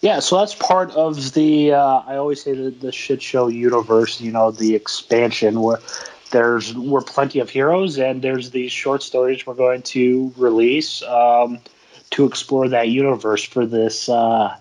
Yeah, 0.00 0.20
so 0.20 0.38
that's 0.38 0.54
part 0.54 0.90
of 0.92 1.32
the. 1.32 1.72
Uh, 1.72 2.02
I 2.06 2.16
always 2.16 2.42
say 2.42 2.52
the, 2.52 2.70
the 2.70 2.92
shit 2.92 3.22
show 3.22 3.48
universe. 3.48 4.20
You 4.20 4.30
know, 4.30 4.50
the 4.50 4.74
expansion 4.74 5.60
where 5.60 5.80
there's 6.30 6.74
we're 6.74 7.02
plenty 7.02 7.40
of 7.40 7.50
heroes, 7.50 7.98
and 7.98 8.22
there's 8.22 8.50
these 8.50 8.72
short 8.72 9.02
stories 9.02 9.46
we're 9.46 9.54
going 9.54 9.82
to 9.82 10.32
release. 10.36 11.02
Um, 11.02 11.60
to 12.10 12.24
explore 12.24 12.68
that 12.68 12.88
universe 12.88 13.44
for 13.44 13.66
this 13.66 14.08
uh, 14.08 14.56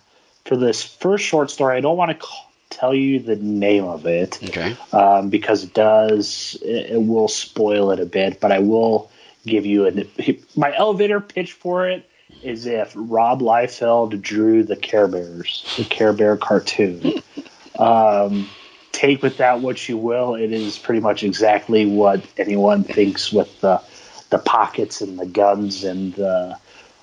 for 0.46 0.58
this 0.58 0.84
first 0.84 1.24
short 1.24 1.52
story. 1.52 1.78
I 1.78 1.82
don't 1.82 1.98
want 1.98 2.20
to 2.20 2.28
tell 2.70 2.94
you 2.94 3.20
the 3.20 3.36
name 3.36 3.86
of 3.86 4.06
it, 4.06 4.40
okay? 4.44 4.76
Um, 4.92 5.30
because 5.30 5.64
it 5.64 5.74
does 5.74 6.58
it, 6.62 6.92
it, 6.92 7.02
will 7.02 7.28
spoil 7.28 7.92
it 7.92 8.00
a 8.00 8.06
bit. 8.06 8.40
But 8.40 8.52
I 8.52 8.60
will 8.60 9.12
give 9.46 9.66
you 9.66 9.86
an 9.86 10.10
my 10.56 10.76
elevator 10.76 11.20
pitch 11.22 11.54
for 11.54 11.88
it 11.90 12.10
is 12.44 12.66
if 12.66 12.92
Rob 12.96 13.42
Liefeld 13.42 14.22
drew 14.22 14.64
the 14.64 14.76
Care 14.76 15.08
Bears, 15.08 15.74
the 15.78 15.86
Care 15.86 16.14
Bear 16.14 16.38
cartoon. 16.38 17.22
um, 17.80 18.50
take 18.96 19.22
with 19.22 19.38
that 19.38 19.60
what 19.60 19.88
you 19.88 19.98
will. 19.98 20.36
It 20.36 20.52
is 20.52 20.78
pretty 20.80 21.02
much 21.02 21.24
exactly 21.24 21.86
what 21.86 22.26
anyone 22.38 22.84
thinks 22.84 23.32
with 23.32 23.62
the 23.62 23.82
the 24.30 24.40
pockets 24.40 25.02
and 25.02 25.20
the 25.20 25.26
guns 25.26 25.84
and 25.84 26.14
the 26.14 26.58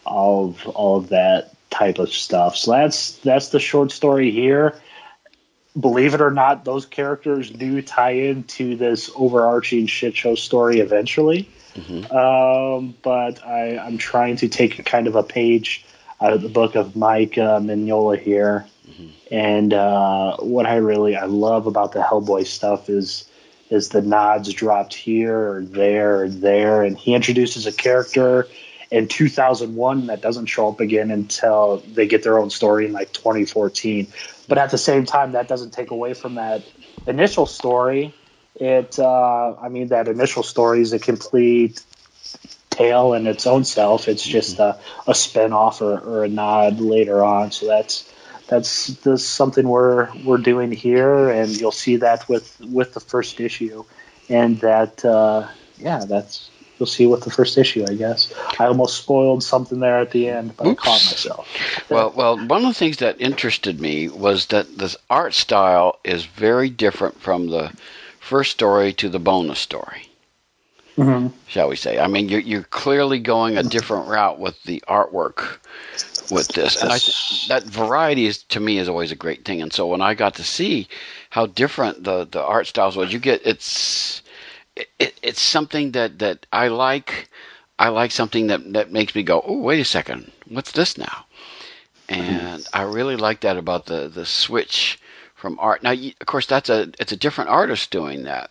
all 0.05 0.49
of 0.49 0.67
all 0.69 0.97
of 0.97 1.11
that 1.11 1.55
type 1.71 1.99
of 1.99 2.11
stuff. 2.11 2.57
So 2.57 2.73
that's 2.73 3.17
that's 3.19 3.51
the 3.51 3.61
short 3.61 3.93
story 3.93 4.31
here. 4.31 4.81
Believe 5.79 6.15
it 6.15 6.21
or 6.21 6.31
not, 6.31 6.65
those 6.65 6.85
characters 6.85 7.51
do 7.51 7.81
tie 7.81 8.11
into 8.11 8.77
this 8.77 9.11
overarching 9.15 9.87
shit 9.87 10.17
show 10.17 10.35
story 10.35 10.81
eventually. 10.81 11.49
Mm-hmm. 11.75 12.15
Um, 12.15 12.95
but 13.03 13.43
I, 13.47 13.79
I'm 13.79 13.97
trying 13.97 14.37
to 14.37 14.49
take 14.49 14.85
kind 14.85 15.07
of 15.07 15.17
a 15.17 15.23
page 15.23 15.87
out 16.21 16.35
of 16.35 16.43
the 16.43 16.51
book 16.51 16.75
of 16.75 16.95
Mike 16.95 17.39
uh, 17.39 17.59
Mignola 17.61 18.19
here. 18.19 18.67
Mm-hmm. 18.93 19.35
And 19.35 19.75
uh, 19.75 20.37
what 20.39 20.67
I 20.67 20.77
really 20.77 21.17
I 21.17 21.25
love 21.25 21.67
about 21.67 21.93
the 21.93 22.01
Hellboy 22.01 22.47
stuff 22.47 22.89
is 22.89 23.29
is 23.71 23.89
the 23.89 24.03
nods 24.03 24.53
dropped 24.53 24.95
here 24.95 25.55
or 25.55 25.63
there 25.63 26.25
or 26.25 26.29
there, 26.29 26.83
and 26.83 26.97
he 26.97 27.15
introduces 27.15 27.67
a 27.67 27.73
character 27.73 28.47
in 28.91 29.09
2001 29.09 30.09
that 30.09 30.21
doesn't 30.21 30.47
show 30.47 30.69
up 30.69 30.81
again 30.81 31.11
until 31.11 31.79
they 31.79 32.07
get 32.07 32.23
their 32.23 32.39
own 32.39 32.51
story 32.51 32.85
in 32.85 32.93
like 32.93 33.11
2014 33.11 34.07
but 34.49 34.59
at 34.59 34.71
the 34.71 34.79
same 34.79 35.07
time 35.07 35.33
that 35.33 35.49
doesn't 35.49 35.73
take 35.73 35.91
away 35.91 36.15
from 36.15 36.35
that 36.35 36.63
initial 37.07 37.47
story. 37.47 38.15
It 38.57 38.99
uh, 38.99 39.55
i 39.59 39.69
mean 39.71 39.89
that 39.89 40.09
initial 40.09 40.43
story 40.43 40.83
is 40.83 40.93
a 40.93 40.99
complete 40.99 41.83
tale 42.69 43.15
in 43.15 43.27
its 43.27 43.47
own 43.47 43.65
self. 43.65 44.09
It's 44.09 44.23
just 44.23 44.59
a, 44.59 44.79
a 45.07 45.15
spin-off 45.15 45.81
or, 45.81 45.99
or 45.99 46.25
a 46.25 46.29
nod 46.29 46.81
later 46.81 47.25
on. 47.25 47.51
So 47.51 47.67
that's 47.67 48.12
that's, 48.53 48.89
that's 48.89 49.25
something 49.25 49.67
we're 49.67 50.09
we're 50.25 50.37
doing 50.37 50.71
here 50.71 51.31
and 51.31 51.59
you'll 51.59 51.73
see 51.73 51.97
that 51.97 52.29
with 52.29 52.61
with 52.61 52.93
the 52.93 53.01
first 53.01 53.41
issue 53.41 53.83
and 54.29 54.61
that 54.61 55.03
uh, 55.05 55.49
yeah 55.79 56.05
that's 56.05 56.51
you'll 56.79 56.87
see 56.89 57.07
with 57.07 57.23
the 57.23 57.31
first 57.31 57.57
issue, 57.59 57.87
I 57.89 57.95
guess. 57.95 58.35
I 58.59 58.67
almost 58.67 58.99
spoiled 58.99 59.45
something 59.45 59.79
there 59.79 60.01
at 60.01 60.11
the 60.11 60.29
end, 60.29 60.57
but 60.57 60.67
Oops. 60.67 60.83
I 60.83 60.85
caught 60.85 61.05
myself. 61.05 61.49
well, 61.89 62.11
well, 62.11 62.37
one 62.37 62.65
of 62.65 62.69
the 62.69 62.75
things 62.75 62.97
that 62.97 63.21
interested 63.21 63.81
me 63.81 64.09
was 64.09 64.47
that 64.47 64.77
the 64.77 64.97
art 65.09 65.33
style 65.33 66.01
is 66.03 66.25
very 66.25 66.71
different 66.71 67.21
from 67.21 67.47
the 67.47 67.73
first 68.19 68.51
story 68.51 68.95
to 68.95 69.09
the 69.09 69.21
bonus 69.21 69.61
story. 69.61 70.09
Mm-hmm. 70.97 71.29
Shall 71.47 71.69
we 71.69 71.77
say? 71.77 72.01
I 72.01 72.09
mean, 72.09 72.29
you're, 72.29 72.41
you're 72.41 72.65
clearly 72.65 73.21
going 73.21 73.57
a 73.57 73.63
different 73.77 74.09
route 74.09 74.41
with 74.41 74.61
the 74.65 74.83
artwork 74.89 75.59
with 76.33 76.49
this, 76.49 76.83
and 76.83 76.91
I 76.91 76.99
th- 76.99 77.49
that 77.49 77.65
variety 77.65 78.27
is 78.27 78.43
to 78.45 78.61
me 78.61 78.79
is 78.79 78.89
always 78.89 79.13
a 79.13 79.17
great 79.17 79.45
thing. 79.45 79.63
And 79.63 79.73
so 79.73 79.87
when 79.87 80.01
I 80.01 80.15
got 80.15 80.35
to 80.37 80.45
see 80.45 80.89
how 81.31 81.47
different 81.47 82.05
the 82.05 82.25
the 82.25 82.43
art 82.43 82.67
styles 82.67 82.97
was, 82.97 83.13
you 83.13 83.19
get 83.19 83.47
it's 83.47 84.23
it, 84.77 85.15
it's 85.23 85.41
something 85.41 85.93
that, 85.93 86.19
that 86.21 86.47
I 86.53 86.69
like. 86.69 87.29
I 87.79 87.89
like 87.89 88.13
something 88.13 88.49
that, 88.49 88.73
that 88.75 88.93
makes 88.93 89.15
me 89.15 89.25
go, 89.25 89.43
oh, 89.45 89.59
wait 89.59 89.81
a 89.81 89.85
second, 89.85 90.31
what's 90.47 90.71
this 90.71 90.97
now? 90.97 91.25
And 92.09 92.65
I 92.73 92.83
really 92.83 93.17
like 93.17 93.41
that 93.41 93.57
about 93.57 93.87
the, 93.87 94.09
the 94.09 94.25
switch 94.25 95.01
from 95.35 95.59
art. 95.59 95.83
Now, 95.83 95.93
of 95.93 96.27
course, 96.27 96.47
that's 96.47 96.69
a 96.69 96.93
it's 97.01 97.11
a 97.11 97.17
different 97.17 97.51
artist 97.51 97.91
doing 97.91 98.25
that. 98.25 98.51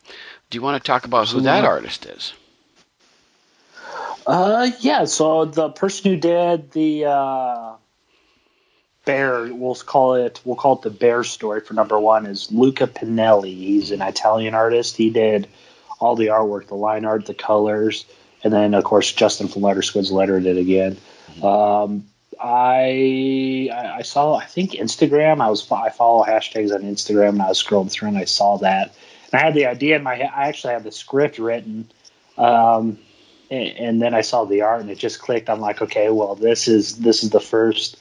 Do 0.50 0.58
you 0.58 0.62
want 0.62 0.84
to 0.84 0.86
talk 0.86 1.06
about 1.06 1.30
who 1.30 1.42
that 1.42 1.64
artist 1.64 2.06
is? 2.08 2.34
Uh, 4.28 4.72
yeah. 4.80 5.06
So 5.06 5.46
the 5.46 5.70
person 5.70 6.12
who 6.12 6.18
did 6.18 6.72
the 6.72 7.06
uh, 7.06 7.71
bear, 9.06 9.54
we'll 9.54 9.76
call 9.76 10.16
it 10.16 10.42
we'll 10.46 10.56
call 10.56 10.76
it 10.76 10.82
the 10.82 10.90
bear 10.90 11.24
story 11.24 11.62
for 11.62 11.74
number 11.74 12.00
one 12.00 12.26
is 12.26 12.52
Luca 12.52 12.88
Pinelli. 12.88 13.56
He's 13.56 13.92
an 13.92 14.02
Italian 14.02 14.54
artist. 14.54 14.96
He 14.96 15.10
did 15.10 15.48
all 16.00 16.16
the 16.16 16.28
artwork, 16.28 16.68
the 16.68 16.76
line 16.76 17.06
art, 17.06 17.26
the 17.26 17.34
colors, 17.34 18.06
and 18.44 18.52
then 18.52 18.74
of 18.74 18.84
course 18.84 19.12
Justin 19.12 19.48
from 19.48 19.64
Letter 19.64 19.82
Squids 19.82 20.12
lettered 20.12 20.46
it 20.46 20.58
again. 20.58 20.98
Um, 21.42 22.06
I 22.40 23.70
I 23.72 24.02
saw 24.04 24.36
I 24.36 24.46
think 24.46 24.72
Instagram. 24.72 25.42
I 25.42 25.50
was 25.50 25.70
I 25.72 25.90
follow 25.90 26.24
hashtags 26.24 26.74
on 26.74 26.82
Instagram 26.82 27.30
and 27.30 27.42
I 27.42 27.50
was 27.50 27.64
scrolling 27.64 27.92
through 27.92 28.10
and 28.10 28.18
I 28.18 28.26
saw 28.26 28.58
that. 28.58 28.96
And 29.32 29.42
I 29.42 29.46
had 29.46 29.54
the 29.54 29.68
idea 29.68 29.96
in 29.96 30.04
my 30.04 30.16
head. 30.16 30.32
I 30.36 30.48
actually 30.48 30.74
had 30.74 30.84
the 30.84 30.92
script 30.92 31.40
written, 31.40 31.90
um, 32.38 33.00
and, 33.50 33.78
and 33.78 34.02
then 34.02 34.14
I 34.14 34.22
saw 34.22 34.46
the 34.46 34.62
art 34.62 34.82
and 34.82 34.90
it 34.90 34.98
just 34.98 35.22
clicked. 35.22 35.50
I'm 35.50 35.62
like, 35.62 35.82
okay, 35.82 36.10
well 36.10 36.36
this 36.36 36.68
is 36.68 36.98
this 36.98 37.24
is 37.24 37.30
the 37.30 37.40
first 37.40 37.98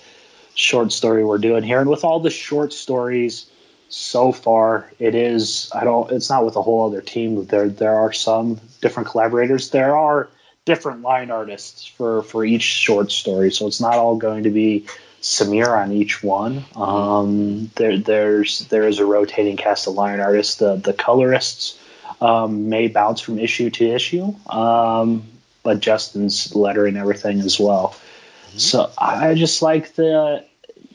short 0.55 0.93
story 0.93 1.25
we're 1.25 1.39
doing 1.39 1.63
here, 1.63 1.81
and 1.81 1.91
with 1.91 2.05
all 2.05 2.21
the 2.21 2.31
short 2.31 2.73
stories 2.73 3.47
so 3.91 4.31
far 4.31 4.89
it 5.01 5.17
is 5.17 5.69
i 5.75 5.83
don't 5.83 6.13
it's 6.13 6.31
not 6.31 6.45
with 6.45 6.55
a 6.55 6.63
whole 6.63 6.87
other 6.87 7.01
team. 7.01 7.45
There 7.47 7.69
there 7.69 7.97
are 7.97 8.13
some 8.13 8.61
different 8.81 9.09
collaborators. 9.09 9.71
There 9.71 9.97
are 9.97 10.29
different 10.65 11.03
line 11.03 11.31
artists 11.31 11.87
for 11.87 12.23
for 12.23 12.45
each 12.45 12.63
short 12.63 13.11
story. 13.11 13.51
So 13.51 13.67
it's 13.67 13.81
not 13.81 13.95
all 13.95 14.17
going 14.17 14.45
to 14.45 14.51
be 14.51 14.87
samir 15.21 15.77
on 15.77 15.93
each 15.93 16.23
one. 16.23 16.65
Um, 16.77 17.71
there 17.75 17.99
there's 17.99 18.61
there 18.69 18.87
is 18.87 19.01
a 19.01 19.05
rotating 19.05 19.57
cast 19.57 19.89
of 19.89 19.95
line 19.95 20.21
artists. 20.21 20.57
The 20.57 20.77
the 20.77 20.93
colorists 20.93 21.79
um, 22.21 22.69
may 22.69 22.89
bounce 22.89 23.21
from 23.21 23.39
issue 23.39 23.71
to 23.71 23.95
issue 23.95 24.35
um, 24.49 25.25
but 25.63 25.81
justin's 25.81 26.55
lettering 26.55 26.97
everything 26.97 27.41
as 27.41 27.59
well. 27.59 27.97
So 28.57 28.91
i 28.99 29.35
just 29.35 29.63
like 29.63 29.95
the 29.95 30.45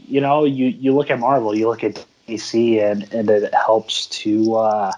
you 0.08 0.22
know 0.22 0.46
you 0.46 0.68
you 0.68 0.94
look 0.94 1.10
at 1.12 1.20
marvel 1.20 1.56
you 1.56 1.68
look 1.68 1.84
at 1.84 2.06
DC, 2.28 2.82
and 2.82 3.12
and 3.14 3.30
it 3.30 3.54
helps 3.54 4.08
to 4.08 4.56
uh, 4.56 4.92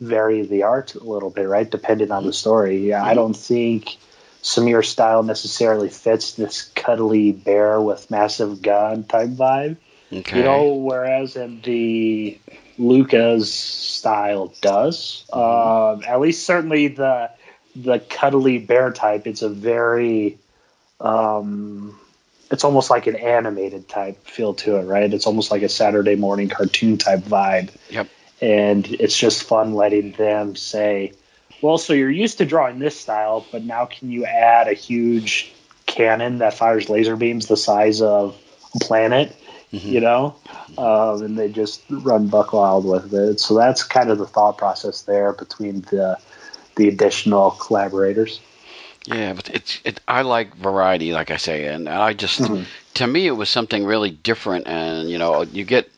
vary 0.00 0.46
the 0.46 0.64
art 0.64 0.94
a 0.94 1.02
little 1.02 1.30
bit, 1.30 1.44
right? 1.48 1.70
Depending 1.70 2.10
on 2.10 2.26
the 2.26 2.32
story. 2.32 2.88
Yeah, 2.88 3.02
I 3.02 3.14
don't 3.14 3.36
think 3.36 3.96
Samir's 4.42 4.88
style 4.88 5.22
necessarily 5.22 5.88
fits 5.88 6.32
this 6.32 6.70
cuddly 6.74 7.32
bear 7.32 7.80
with 7.80 8.10
massive 8.10 8.62
gun 8.62 9.04
type 9.04 9.30
vibe. 9.30 9.76
Okay. 10.12 10.38
You 10.38 10.44
know, 10.44 10.74
whereas 10.74 11.36
in 11.36 11.60
the 11.62 12.38
Luca's 12.78 13.52
style 13.52 14.54
does. 14.60 15.24
Mm-hmm. 15.32 16.06
Uh, 16.06 16.06
at 16.06 16.20
least 16.20 16.44
certainly 16.44 16.88
the 16.88 17.30
the 17.74 18.00
cuddly 18.00 18.58
bear 18.58 18.92
type. 18.92 19.26
It's 19.26 19.42
a 19.42 19.48
very 19.48 20.38
um, 21.00 21.98
it's 22.50 22.64
almost 22.64 22.90
like 22.90 23.06
an 23.06 23.16
animated 23.16 23.88
type 23.88 24.24
feel 24.26 24.54
to 24.54 24.76
it, 24.76 24.82
right? 24.82 25.12
It's 25.12 25.26
almost 25.26 25.50
like 25.50 25.62
a 25.62 25.68
Saturday 25.68 26.16
morning 26.16 26.48
cartoon 26.48 26.98
type 26.98 27.20
vibe. 27.20 27.70
Yep. 27.90 28.08
And 28.40 28.86
it's 28.86 29.16
just 29.16 29.44
fun 29.44 29.74
letting 29.74 30.12
them 30.12 30.56
say, 30.56 31.12
well, 31.62 31.78
so 31.78 31.92
you're 31.92 32.10
used 32.10 32.38
to 32.38 32.44
drawing 32.44 32.78
this 32.78 32.98
style, 32.98 33.46
but 33.50 33.64
now 33.64 33.86
can 33.86 34.10
you 34.10 34.26
add 34.26 34.68
a 34.68 34.74
huge 34.74 35.52
cannon 35.86 36.38
that 36.38 36.54
fires 36.54 36.88
laser 36.88 37.16
beams 37.16 37.46
the 37.46 37.56
size 37.56 38.02
of 38.02 38.36
a 38.74 38.78
planet 38.78 39.34
mm-hmm. 39.72 39.88
you 39.88 40.00
know, 40.00 40.36
um, 40.78 41.22
and 41.22 41.38
they 41.38 41.48
just 41.48 41.82
run 41.88 42.28
buck 42.28 42.52
wild 42.52 42.84
with 42.84 43.12
it. 43.14 43.40
So 43.40 43.54
that's 43.54 43.82
kind 43.82 44.10
of 44.10 44.18
the 44.18 44.26
thought 44.26 44.58
process 44.58 45.02
there 45.02 45.32
between 45.32 45.82
the 45.82 46.18
the 46.76 46.88
additional 46.88 47.52
collaborators. 47.52 48.40
Yeah, 49.06 49.34
but 49.34 49.48
it's 49.50 49.80
it. 49.84 50.00
I 50.08 50.22
like 50.22 50.54
variety, 50.56 51.12
like 51.12 51.30
I 51.30 51.36
say, 51.36 51.66
and 51.66 51.88
I 51.88 52.12
just 52.12 52.40
mm-hmm. 52.40 52.64
to 52.94 53.06
me 53.06 53.26
it 53.26 53.32
was 53.32 53.48
something 53.48 53.84
really 53.84 54.10
different, 54.10 54.66
and 54.66 55.08
you 55.08 55.18
know 55.18 55.42
you 55.42 55.64
get 55.64 55.90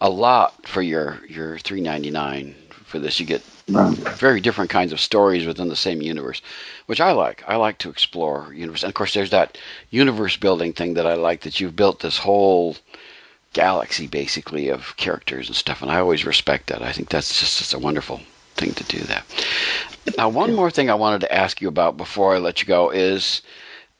a 0.00 0.08
lot 0.08 0.66
for 0.66 0.80
your 0.80 1.20
your 1.28 1.58
three 1.58 1.80
ninety 1.80 2.10
nine 2.10 2.54
for 2.70 2.98
this. 2.98 3.18
You 3.18 3.26
get 3.26 3.42
very 3.66 4.40
different 4.40 4.70
kinds 4.70 4.92
of 4.92 5.00
stories 5.00 5.46
within 5.46 5.68
the 5.68 5.76
same 5.76 6.02
universe, 6.02 6.40
which 6.86 7.00
I 7.00 7.12
like. 7.12 7.42
I 7.48 7.56
like 7.56 7.78
to 7.78 7.90
explore 7.90 8.52
universe, 8.54 8.82
and 8.82 8.90
of 8.90 8.94
course, 8.94 9.14
there's 9.14 9.30
that 9.30 9.58
universe 9.90 10.36
building 10.36 10.72
thing 10.72 10.94
that 10.94 11.06
I 11.06 11.14
like. 11.14 11.42
That 11.42 11.60
you've 11.60 11.76
built 11.76 12.00
this 12.00 12.18
whole 12.18 12.76
galaxy 13.52 14.06
basically 14.06 14.68
of 14.68 14.96
characters 14.96 15.48
and 15.48 15.56
stuff, 15.56 15.82
and 15.82 15.90
I 15.90 15.98
always 15.98 16.24
respect 16.24 16.68
that. 16.68 16.82
I 16.82 16.92
think 16.92 17.08
that's 17.08 17.40
just, 17.40 17.58
just 17.58 17.74
a 17.74 17.78
wonderful 17.78 18.20
thing 18.54 18.74
to 18.74 18.84
do 18.84 18.98
that. 19.04 19.24
Now, 20.16 20.28
one 20.28 20.54
more 20.54 20.70
thing 20.70 20.90
I 20.90 20.94
wanted 20.94 21.20
to 21.22 21.32
ask 21.32 21.60
you 21.60 21.68
about 21.68 21.96
before 21.96 22.34
I 22.34 22.38
let 22.38 22.60
you 22.60 22.66
go 22.66 22.90
is 22.90 23.42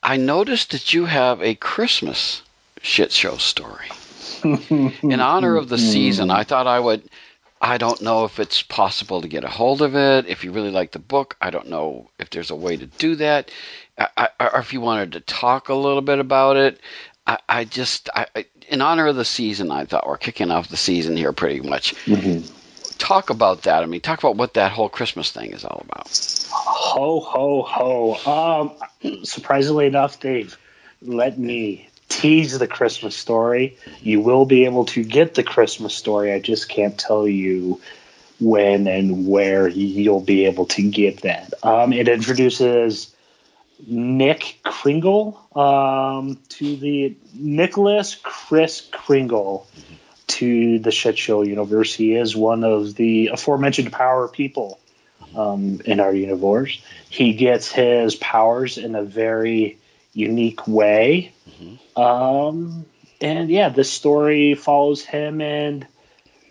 I 0.01 0.17
noticed 0.17 0.71
that 0.71 0.93
you 0.93 1.05
have 1.05 1.41
a 1.41 1.55
Christmas 1.55 2.41
shit 2.81 3.11
show 3.11 3.37
story. 3.37 3.87
In 4.43 5.19
honor 5.21 5.55
of 5.55 5.69
the 5.69 5.77
season, 5.77 6.29
I 6.29 6.43
thought 6.43 6.67
I 6.67 6.79
would. 6.79 7.09
I 7.61 7.77
don't 7.77 8.01
know 8.01 8.25
if 8.25 8.39
it's 8.39 8.61
possible 8.61 9.21
to 9.21 9.29
get 9.29 9.45
a 9.45 9.47
hold 9.47 9.81
of 9.81 9.95
it. 9.95 10.27
If 10.27 10.43
you 10.43 10.51
really 10.51 10.71
like 10.71 10.91
the 10.91 10.99
book, 10.99 11.37
I 11.39 11.49
don't 11.49 11.69
know 11.69 12.09
if 12.19 12.29
there's 12.29 12.51
a 12.51 12.55
way 12.55 12.75
to 12.75 12.85
do 12.85 13.15
that. 13.15 13.51
I, 13.97 14.27
I, 14.37 14.47
or 14.49 14.59
if 14.59 14.73
you 14.73 14.81
wanted 14.81 15.13
to 15.13 15.21
talk 15.21 15.69
a 15.69 15.73
little 15.73 16.01
bit 16.01 16.19
about 16.19 16.57
it. 16.57 16.81
I, 17.25 17.37
I 17.47 17.63
just, 17.63 18.09
I, 18.13 18.27
in 18.67 18.81
honor 18.81 19.07
of 19.07 19.15
the 19.15 19.23
season, 19.23 19.71
I 19.71 19.85
thought 19.85 20.05
we're 20.05 20.17
kicking 20.17 20.51
off 20.51 20.67
the 20.67 20.75
season 20.75 21.15
here 21.15 21.31
pretty 21.31 21.61
much. 21.61 21.95
Mm-hmm 22.03 22.53
talk 23.03 23.29
about 23.29 23.63
that. 23.63 23.83
I 23.83 23.85
mean, 23.85 24.01
talk 24.01 24.19
about 24.19 24.37
what 24.37 24.53
that 24.53 24.71
whole 24.71 24.89
Christmas 24.89 25.31
thing 25.31 25.51
is 25.51 25.65
all 25.65 25.83
about. 25.83 26.07
Ho, 26.51 27.19
ho, 27.19 27.61
ho. 27.61 28.71
Um, 29.03 29.23
surprisingly 29.25 29.87
enough, 29.87 30.19
Dave, 30.19 30.57
let 31.01 31.37
me 31.37 31.89
tease 32.07 32.57
the 32.57 32.67
Christmas 32.67 33.15
story. 33.15 33.77
You 34.01 34.21
will 34.21 34.45
be 34.45 34.65
able 34.65 34.85
to 34.85 35.03
get 35.03 35.35
the 35.35 35.43
Christmas 35.43 35.93
story. 35.93 36.31
I 36.31 36.39
just 36.39 36.69
can't 36.69 36.97
tell 36.97 37.27
you 37.27 37.81
when 38.39 38.87
and 38.87 39.27
where 39.27 39.67
you'll 39.67 40.21
be 40.21 40.45
able 40.45 40.67
to 40.67 40.89
get 40.89 41.21
that. 41.21 41.53
Um, 41.61 41.91
it 41.91 42.07
introduces 42.07 43.13
Nick 43.85 44.59
Kringle 44.63 45.39
um, 45.55 46.39
to 46.49 46.75
the 46.77 47.17
Nicholas 47.33 48.15
Chris 48.15 48.87
Kringle 48.91 49.67
to 50.33 50.79
the 50.79 50.91
shit 50.91 51.17
show 51.17 51.43
universe. 51.43 51.93
He 51.93 52.15
is 52.15 52.35
one 52.35 52.63
of 52.63 52.95
the 52.95 53.27
aforementioned 53.27 53.91
power 53.91 54.27
people 54.27 54.79
um, 55.35 55.81
in 55.85 55.99
our 55.99 56.13
universe. 56.13 56.81
He 57.09 57.33
gets 57.33 57.71
his 57.71 58.15
powers 58.15 58.77
in 58.77 58.95
a 58.95 59.03
very 59.03 59.77
unique 60.13 60.67
way. 60.67 61.33
Mm-hmm. 61.49 62.01
Um, 62.01 62.85
and 63.21 63.49
yeah, 63.49 63.69
this 63.69 63.91
story 63.91 64.55
follows 64.55 65.03
him 65.03 65.41
and 65.41 65.87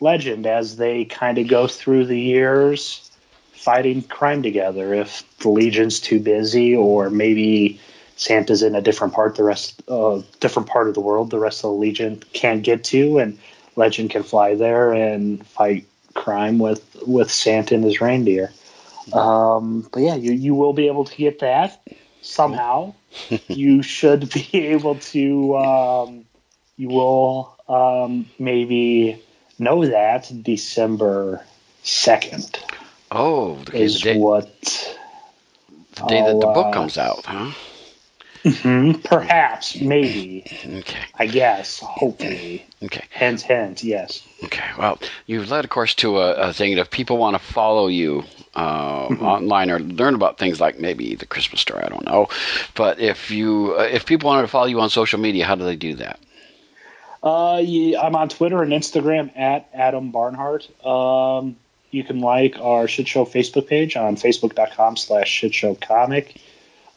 Legend 0.01 0.47
as 0.47 0.77
they 0.77 1.05
kind 1.05 1.39
of 1.39 1.49
go 1.49 1.67
through 1.69 2.07
the 2.07 2.19
years 2.19 3.11
fighting 3.53 4.03
crime 4.03 4.43
together. 4.43 4.93
If 4.93 5.23
the 5.39 5.49
Legion's 5.49 6.01
too 6.01 6.19
busy, 6.19 6.75
or 6.75 7.11
maybe 7.11 7.81
Santa's 8.17 8.63
in 8.63 8.75
a 8.75 8.81
different 8.81 9.15
part, 9.15 9.37
the 9.37 9.45
rest, 9.45 9.81
uh, 9.89 10.23
different 10.41 10.69
part 10.69 10.89
of 10.89 10.95
the 10.95 11.01
world, 11.01 11.31
the 11.31 11.39
rest 11.39 11.61
of 11.61 11.71
the 11.71 11.77
Legion 11.77 12.23
can't 12.33 12.63
get 12.63 12.83
to, 12.85 13.19
and 13.19 13.39
Legend 13.77 14.11
can 14.11 14.23
fly 14.23 14.55
there 14.55 14.93
and 14.93 15.47
fight 15.47 15.87
crime 16.15 16.59
with 16.59 16.85
with 17.07 17.31
Santa 17.31 17.75
and 17.75 17.85
his 17.85 18.01
reindeer. 18.01 18.53
Um, 19.13 19.89
but 19.93 20.01
yeah, 20.03 20.15
you 20.15 20.33
you 20.33 20.55
will 20.55 20.73
be 20.73 20.87
able 20.87 21.05
to 21.05 21.17
get 21.17 21.41
that 21.41 21.83
somehow. 22.21 22.95
you 23.49 23.83
should 23.83 24.31
be 24.31 24.49
able 24.53 24.97
to. 24.97 25.57
Um, 25.57 26.25
you 26.77 26.89
will 26.89 27.57
um, 27.69 28.27
maybe 28.39 29.23
know 29.59 29.87
that 29.87 30.31
December 30.43 31.45
second. 31.83 32.59
Oh, 33.11 33.63
is 33.73 34.01
the 34.01 34.15
day, 34.15 34.19
what 34.19 34.97
the 35.97 36.03
day 36.07 36.23
that 36.23 36.41
the 36.41 36.47
book 36.47 36.67
uh, 36.67 36.73
comes 36.73 36.97
out, 36.97 37.25
huh? 37.27 37.51
Mm-hmm. 38.45 39.03
Perhaps, 39.03 39.81
maybe. 39.81 40.45
Okay. 40.67 40.99
I 41.17 41.27
guess, 41.27 41.79
hopefully. 41.79 42.67
Okay. 42.83 43.05
Hint, 43.11 43.41
hint, 43.43 43.85
yes. 43.85 44.27
Okay. 44.43 44.69
Well, 44.77 44.99
you've 45.27 45.51
led, 45.51 45.65
of 45.65 45.71
course, 45.71 45.95
to 45.97 46.19
a, 46.19 46.33
a 46.35 46.53
thing 46.53 46.75
that 46.75 46.81
if 46.81 46.91
people 46.91 47.19
want 47.19 47.35
to 47.37 47.39
follow 47.39 47.87
you 47.87 48.25
uh, 48.55 49.09
mm-hmm. 49.09 49.25
online 49.25 49.71
or 49.71 49.79
learn 49.79 50.15
about 50.15 50.39
things 50.39 50.61
like 50.61 50.81
maybe 50.81 51.15
the 51.15 51.27
Christmas 51.27 51.61
story, 51.61 51.85
I 51.85 51.89
don't 51.89 52.05
know. 52.05 52.29
But 52.75 52.99
if 52.99 53.31
you, 53.31 53.77
uh, 53.79 53.83
if 53.83 54.07
people 54.07 54.29
wanted 54.29 54.43
to 54.43 54.49
follow 54.49 54.67
you 54.67 54.81
on 54.81 54.91
social 54.91 55.21
media, 55.21 55.47
how 55.47 55.55
do 55.55 55.65
they 55.65 55.77
do 55.77 55.95
that? 55.97 56.19
Uh, 57.23 57.61
yeah, 57.63 58.01
I'm 58.01 58.17
on 58.17 58.29
Twitter 58.29 58.63
and 58.63 58.73
Instagram 58.73 59.37
at 59.39 59.69
Adam 59.73 60.11
Barnhardt. 60.13 60.67
Um, 60.85 61.55
you 61.93 62.03
can 62.03 62.21
like 62.21 62.59
our 62.59 62.89
Shit 62.89 63.07
Show 63.07 63.25
Facebook 63.25 63.69
page 63.69 63.97
on 63.97 64.17
facebook.com 64.17 64.97
slash 64.97 65.41
shitshowcomic. 65.41 66.37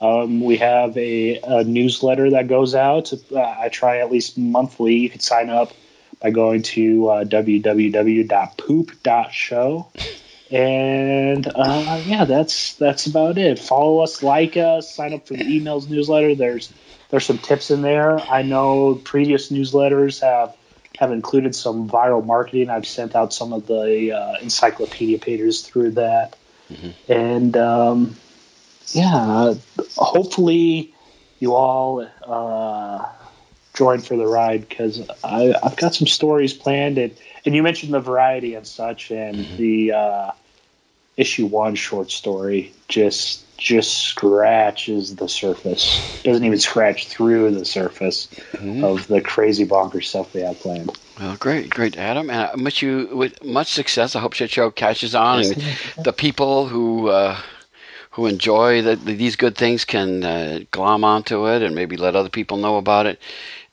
Um, 0.05 0.41
we 0.41 0.57
have 0.57 0.97
a, 0.97 1.39
a, 1.41 1.63
newsletter 1.63 2.31
that 2.31 2.47
goes 2.47 2.75
out. 2.75 3.13
Uh, 3.31 3.39
I 3.39 3.69
try 3.69 3.99
at 3.99 4.11
least 4.11 4.37
monthly. 4.37 4.95
You 4.95 5.09
can 5.09 5.19
sign 5.19 5.49
up 5.49 5.71
by 6.21 6.31
going 6.31 6.61
to 6.63 7.07
uh, 7.09 7.23
www.poop.show. 7.23 8.31
And 10.51 11.47
uh, 11.47 12.01
yeah, 12.05 12.25
that's 12.25 12.75
that's 12.75 13.07
about 13.07 13.39
it. 13.39 13.57
Follow 13.57 14.01
us, 14.01 14.21
like 14.21 14.57
us, 14.57 14.93
sign 14.93 15.13
up 15.13 15.27
for 15.27 15.33
the 15.33 15.43
emails 15.43 15.89
newsletter. 15.89 16.35
There's 16.35 16.71
there's 17.09 17.25
some 17.25 17.39
tips 17.39 17.71
in 17.71 17.81
there. 17.81 18.19
I 18.19 18.43
know 18.43 18.93
previous 18.95 19.51
newsletters 19.51 20.21
have 20.21 20.55
have 20.99 21.11
included 21.11 21.55
some 21.55 21.89
viral 21.89 22.23
marketing. 22.23 22.69
I've 22.69 22.85
sent 22.85 23.15
out 23.15 23.33
some 23.33 23.53
of 23.53 23.65
the 23.65 24.11
uh, 24.11 24.35
encyclopedia 24.41 25.17
pages 25.17 25.63
through 25.63 25.91
that, 25.91 26.35
mm-hmm. 26.71 27.11
and 27.11 27.57
um, 27.57 28.15
yeah, 28.93 29.53
hopefully 29.97 30.93
you 31.39 31.53
all 31.53 32.07
uh, 32.25 33.05
join 33.73 33.99
for 33.99 34.17
the 34.17 34.25
ride 34.25 34.67
because 34.67 35.07
I've 35.23 35.75
got 35.75 35.93
some 35.93 36.07
stories 36.07 36.53
planned 36.53 36.97
and, 36.97 37.15
and 37.45 37.55
you 37.55 37.61
mentioned 37.61 37.93
the 37.93 37.99
variety 37.99 38.55
and 38.55 38.65
such 38.65 39.11
and 39.11 39.37
mm-hmm. 39.37 39.57
the 39.57 39.91
uh, 39.91 40.31
issue 41.17 41.45
one 41.45 41.75
short 41.75 42.11
story 42.11 42.73
just 42.87 43.41
just 43.57 43.99
scratches 43.99 45.15
the 45.15 45.29
surface 45.29 46.21
doesn't 46.23 46.43
even 46.43 46.59
scratch 46.59 47.07
through 47.07 47.51
the 47.51 47.63
surface 47.63 48.27
mm-hmm. 48.51 48.83
of 48.83 49.07
the 49.07 49.21
crazy 49.21 49.65
bonkers 49.65 50.05
stuff 50.05 50.33
we 50.33 50.41
have 50.41 50.59
planned 50.59 50.91
well, 51.19 51.37
great, 51.37 51.69
great, 51.69 51.97
Adam, 51.97 52.29
and 52.29 52.41
I 52.41 52.61
wish 52.61 52.81
you 52.81 53.07
with 53.13 53.41
much 53.41 53.71
success. 53.71 54.17
I 54.17 54.19
hope 54.19 54.33
Shit 54.33 54.49
Show 54.49 54.69
catches 54.69 55.15
on, 55.15 55.45
and 55.45 55.63
the 56.03 56.11
people 56.11 56.67
who 56.67 57.07
uh, 57.07 57.39
who 58.15 58.27
enjoy 58.27 58.81
the, 58.81 58.95
these 58.95 59.35
good 59.35 59.57
things 59.57 59.83
can 59.83 60.23
uh, 60.23 60.59
glom 60.71 61.03
onto 61.03 61.49
it 61.49 61.61
and 61.61 61.75
maybe 61.75 61.97
let 61.97 62.15
other 62.15 62.29
people 62.29 62.55
know 62.55 62.77
about 62.77 63.05
it. 63.05 63.19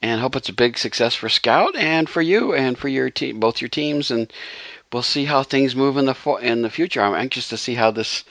And 0.03 0.21
hope 0.21 0.35
it's 0.35 0.49
a 0.49 0.53
big 0.53 0.79
success 0.79 1.15
for 1.15 1.29
Scout 1.29 1.77
and 1.77 2.09
for 2.09 2.21
you 2.21 2.53
and 2.53 2.77
for 2.77 2.89
your 2.89 3.09
team, 3.09 3.39
both 3.39 3.61
your 3.61 3.69
teams. 3.69 4.11
And 4.11 4.33
we'll 4.93 5.05
see 5.05 5.25
how 5.27 5.45
things 5.45 5.77
move 5.77 5.97
in 5.97 6.07
the 6.07 6.15
fo- 6.15 6.39
in 6.39 6.63
the 6.63 6.71
future. 6.71 7.01
I'm 7.01 7.15
anxious 7.15 7.51
to 7.51 7.57
see 7.57 7.75
how 7.75 7.93
this 7.93 8.25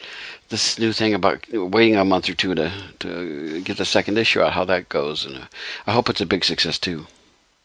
this 0.49 0.77
new 0.77 0.91
thing 0.91 1.13
about 1.13 1.47
waiting 1.53 1.95
a 1.95 2.03
month 2.03 2.27
or 2.27 2.33
two 2.33 2.55
to 2.55 2.71
to 2.99 3.61
get 3.61 3.77
the 3.77 3.85
second 3.85 4.17
issue 4.17 4.41
out, 4.41 4.51
how 4.51 4.65
that 4.65 4.89
goes. 4.89 5.25
And 5.25 5.37
uh, 5.37 5.45
I 5.87 5.93
hope 5.93 6.09
it's 6.09 6.19
a 6.19 6.25
big 6.25 6.43
success 6.43 6.77
too. 6.77 7.07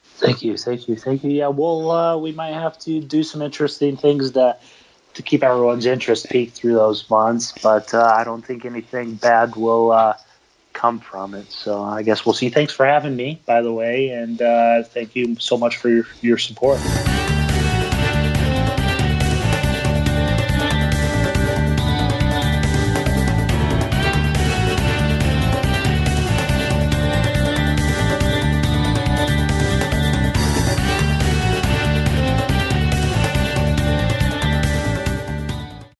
Thank 0.04 0.42
you, 0.42 0.56
thank 0.56 0.88
you, 0.88 0.96
thank 0.96 1.24
you. 1.24 1.30
Yeah, 1.30 1.48
well, 1.48 1.90
uh, 1.90 2.16
we 2.16 2.32
might 2.32 2.54
have 2.54 2.78
to 2.80 3.00
do 3.00 3.22
some 3.22 3.42
interesting 3.42 3.96
things 3.98 4.32
that 4.32 4.62
to 5.16 5.22
keep 5.22 5.42
everyone's 5.42 5.86
interest 5.86 6.28
peaked 6.30 6.56
through 6.56 6.74
those 6.74 7.08
months. 7.10 7.52
But 7.62 7.92
uh, 7.92 8.04
I 8.04 8.24
don't 8.24 8.42
think 8.42 8.64
anything 8.64 9.14
bad 9.14 9.56
will 9.56 9.90
uh, 9.90 10.14
come 10.72 11.00
from 11.00 11.34
it. 11.34 11.50
So 11.50 11.82
I 11.82 12.02
guess 12.02 12.24
we'll 12.24 12.34
see. 12.34 12.50
Thanks 12.50 12.72
for 12.72 12.86
having 12.86 13.16
me, 13.16 13.42
by 13.46 13.62
the 13.62 13.72
way, 13.72 14.10
and 14.10 14.40
uh, 14.40 14.82
thank 14.84 15.16
you 15.16 15.36
so 15.40 15.56
much 15.56 15.76
for 15.76 15.88
your, 15.88 16.06
your 16.20 16.38
support. 16.38 16.80